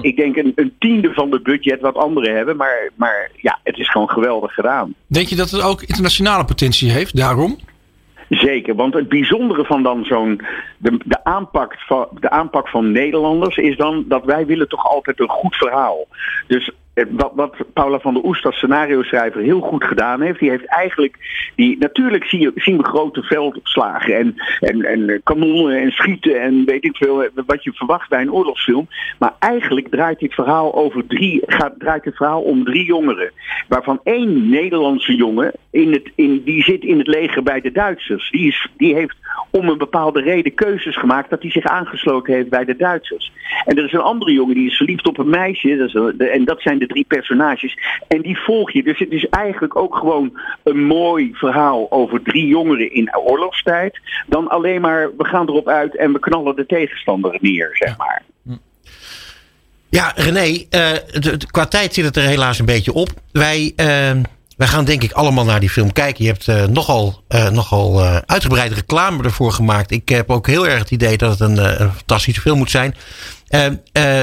ik 0.01 0.17
denk 0.17 0.37
een, 0.37 0.53
een, 0.55 0.73
tiende 0.79 1.13
van 1.13 1.33
het 1.33 1.43
budget 1.43 1.81
wat 1.81 1.95
anderen 1.95 2.37
hebben. 2.37 2.57
Maar, 2.57 2.91
maar 2.95 3.31
ja, 3.37 3.59
het 3.63 3.79
is 3.79 3.91
gewoon 3.91 4.11
geweldig 4.11 4.55
gedaan. 4.55 4.95
Denk 5.07 5.27
je 5.27 5.37
dat 5.37 5.51
het 5.51 5.63
ook 5.63 5.83
internationale 5.83 6.45
potentie 6.45 6.91
heeft 6.91 7.17
daarom? 7.17 7.59
Zeker, 8.29 8.75
want 8.75 8.95
het 8.95 9.09
bijzondere 9.09 9.65
van 9.65 9.83
dan 9.83 10.05
zo'n 10.05 10.41
de, 10.79 10.99
de, 11.05 11.25
aanpak 11.25 11.75
van, 11.79 12.09
de 12.21 12.31
aanpak 12.31 12.69
van 12.69 12.93
Nederlanders 12.93 13.57
is 13.57 13.77
dan 13.77 14.05
dat 14.09 14.25
wij 14.25 14.47
willen 14.47 14.69
toch 14.69 14.85
altijd 14.85 15.21
een 15.21 15.29
goed 15.29 15.57
verhaal. 15.57 16.07
Dus 16.47 16.71
wat, 17.11 17.33
wat 17.35 17.57
Paula 17.73 17.99
van 17.99 18.15
der 18.15 18.25
Oest 18.25 18.45
als 18.45 18.57
scenario 18.57 19.03
schrijver 19.03 19.41
heel 19.41 19.61
goed 19.61 19.85
gedaan 19.85 20.21
heeft. 20.21 20.39
Die 20.39 20.51
heeft 20.51 20.67
eigenlijk, 20.67 21.17
die, 21.57 21.77
natuurlijk 21.79 22.25
zie 22.25 22.41
je, 22.41 22.53
zien 22.55 22.77
we 22.77 22.85
grote 22.85 23.23
veldslagen 23.23 24.15
en, 24.15 24.35
en, 24.61 24.83
en 24.83 25.21
kanonnen 25.23 25.81
en 25.81 25.91
schieten 25.91 26.41
en 26.41 26.65
weet 26.65 26.85
ik 26.85 26.97
veel 26.97 27.25
eh, 27.25 27.31
wat 27.47 27.65
je 27.65 27.73
verwacht 27.73 28.09
bij 28.09 28.21
een 28.21 28.33
oorlogsfilm. 28.33 28.89
Maar 29.19 29.35
eigenlijk 29.39 29.89
draait 29.89 30.19
dit 30.19 30.35
verhaal 30.35 30.75
over 30.75 31.07
drie, 31.07 31.43
gaat, 31.47 31.75
draait 31.79 32.05
het 32.05 32.17
verhaal 32.17 32.43
om 32.43 32.65
drie 32.65 32.85
jongeren. 32.85 33.33
Waarvan 33.69 34.01
één 34.05 34.49
Nederlandse 34.49 35.15
jongen, 35.15 35.53
in 35.71 35.93
het, 35.93 36.11
in, 36.15 36.43
die 36.45 36.63
zit 36.63 36.83
in 36.83 36.99
het 36.99 37.07
leger 37.07 37.43
bij 37.43 37.61
de 37.61 37.73
Duitsers. 37.73 38.31
Die, 38.31 38.49
is, 38.49 38.69
die 38.77 38.95
heeft 38.95 39.17
om 39.51 39.69
een 39.69 39.79
bepaalde 39.79 40.21
reden 40.21 40.55
keuzes 40.55 40.97
gemaakt 40.97 41.31
dat 41.31 41.43
hij 41.43 41.51
zich 41.51 41.65
aangesloten 41.65 42.35
heeft 42.35 42.49
bij 42.49 42.65
de 42.65 42.77
Duitsers. 42.77 43.33
En 43.65 43.77
er 43.77 43.85
is 43.85 43.93
een 43.93 44.01
andere 44.01 44.33
jongen 44.33 44.55
die 44.55 44.67
is 44.67 44.77
verliefd 44.77 45.07
op 45.07 45.19
een 45.19 45.31
meisje. 45.31 45.77
Dat 45.77 46.19
is, 46.19 46.27
en 46.27 46.45
dat 46.45 46.63
zijn 46.63 46.79
de 46.79 46.87
drie 46.91 47.05
personages. 47.05 47.79
En 48.09 48.23
die 48.23 48.39
volg 48.39 48.73
je. 48.73 48.83
Dus 48.83 48.99
het 48.99 49.11
is 49.11 49.29
eigenlijk 49.29 49.77
ook 49.77 49.97
gewoon 49.97 50.41
een 50.65 50.85
mooi 50.85 51.31
verhaal 51.33 51.87
over 51.91 52.23
drie 52.23 52.47
jongeren 52.47 52.93
in 52.93 53.17
oorlogstijd. 53.17 54.01
Dan 54.27 54.49
alleen 54.49 54.81
maar, 54.81 55.11
we 55.17 55.25
gaan 55.25 55.49
erop 55.49 55.69
uit 55.69 55.97
en 55.97 56.13
we 56.13 56.19
knallen 56.19 56.57
de 56.57 56.67
tegenstander 56.67 57.39
neer, 57.41 57.71
zeg 57.73 57.97
maar. 57.97 58.23
Ja, 59.89 60.13
René, 60.15 60.65
uh, 60.71 60.91
qua 61.51 61.67
tijd 61.67 61.95
zit 61.95 62.05
het 62.05 62.17
er 62.17 62.23
helaas 62.23 62.59
een 62.59 62.67
beetje 62.67 62.93
op. 62.93 63.09
Wij... 63.33 63.73
Uh 63.77 64.11
wij 64.61 64.69
gaan 64.69 64.85
denk 64.85 65.03
ik 65.03 65.13
allemaal 65.13 65.45
naar 65.45 65.61
die 65.61 65.71
film 65.71 65.93
kijken. 65.93 66.25
Je 66.25 66.31
hebt 66.31 66.47
uh, 66.47 66.65
nogal, 66.65 67.23
uh, 67.29 67.51
nogal 67.51 68.01
uh, 68.01 68.17
uitgebreide 68.27 68.75
reclame 68.75 69.23
ervoor 69.23 69.53
gemaakt. 69.53 69.91
Ik 69.91 70.09
heb 70.09 70.31
ook 70.31 70.47
heel 70.47 70.67
erg 70.67 70.79
het 70.79 70.91
idee 70.91 71.17
dat 71.17 71.31
het 71.31 71.41
een, 71.41 71.83
een 71.83 71.93
fantastische 71.93 72.41
film 72.41 72.59
moet 72.59 72.71
zijn. 72.71 72.95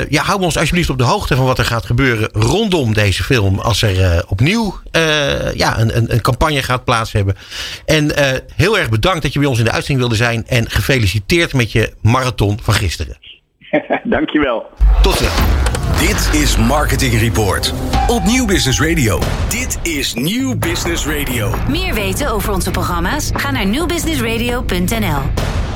Ja, 0.10 0.24
hou 0.24 0.41
ons 0.41 0.57
alsjeblieft 0.57 0.89
op 0.89 0.98
de 0.98 1.03
hoogte 1.03 1.36
van 1.36 1.46
wat 1.46 1.60
er 1.60 1.65
gaat 1.65 1.86
gebeuren 1.86 2.29
rondom 2.31 2.93
deze 2.93 3.24
film. 3.24 3.60
Als 3.60 3.81
er 3.81 4.24
opnieuw 4.27 4.79
ja, 5.53 5.79
een, 5.79 5.98
een, 5.98 6.13
een, 6.13 6.22
campagne 6.22 6.63
gaat 6.63 6.84
plaats 6.84 7.12
hebben. 7.12 7.36
En 7.86 8.12
heel 8.55 8.77
erg 8.77 8.89
bedankt 8.89 9.22
dat 9.22 9.34
je 9.34 9.39
bij 9.39 9.48
ons 9.48 9.60
in 9.60 9.65
de 9.65 9.72
uitzending 9.72 10.07
wilde 10.07 10.24
zijn. 10.24 10.48
En 10.48 10.69
gefeliciteerd 10.69 11.53
met 11.53 11.72
je 11.72 11.93
marathon 12.01 12.60
van 12.62 12.74
gisteren. 12.74 13.17
Dankjewel. 14.03 14.65
Tot 15.01 15.17
ziens. 15.17 15.31
Dit 15.99 16.41
is 16.41 16.58
Marketing 16.58 17.19
Report 17.19 17.73
op 18.08 18.23
Nieuw 18.23 18.45
Business 18.45 18.82
Radio. 18.82 19.19
Dit 19.49 19.80
is 19.84 20.13
Nieuw 20.13 20.58
Business 20.58 21.08
Radio. 21.08 21.54
Meer 21.69 21.93
weten 21.93 22.32
over 22.32 22.54
onze 22.54 22.71
programma's? 22.71 23.32
Ga 23.34 23.52
naar 23.52 23.65
nieuwbusinessradio.nl. 23.65 25.66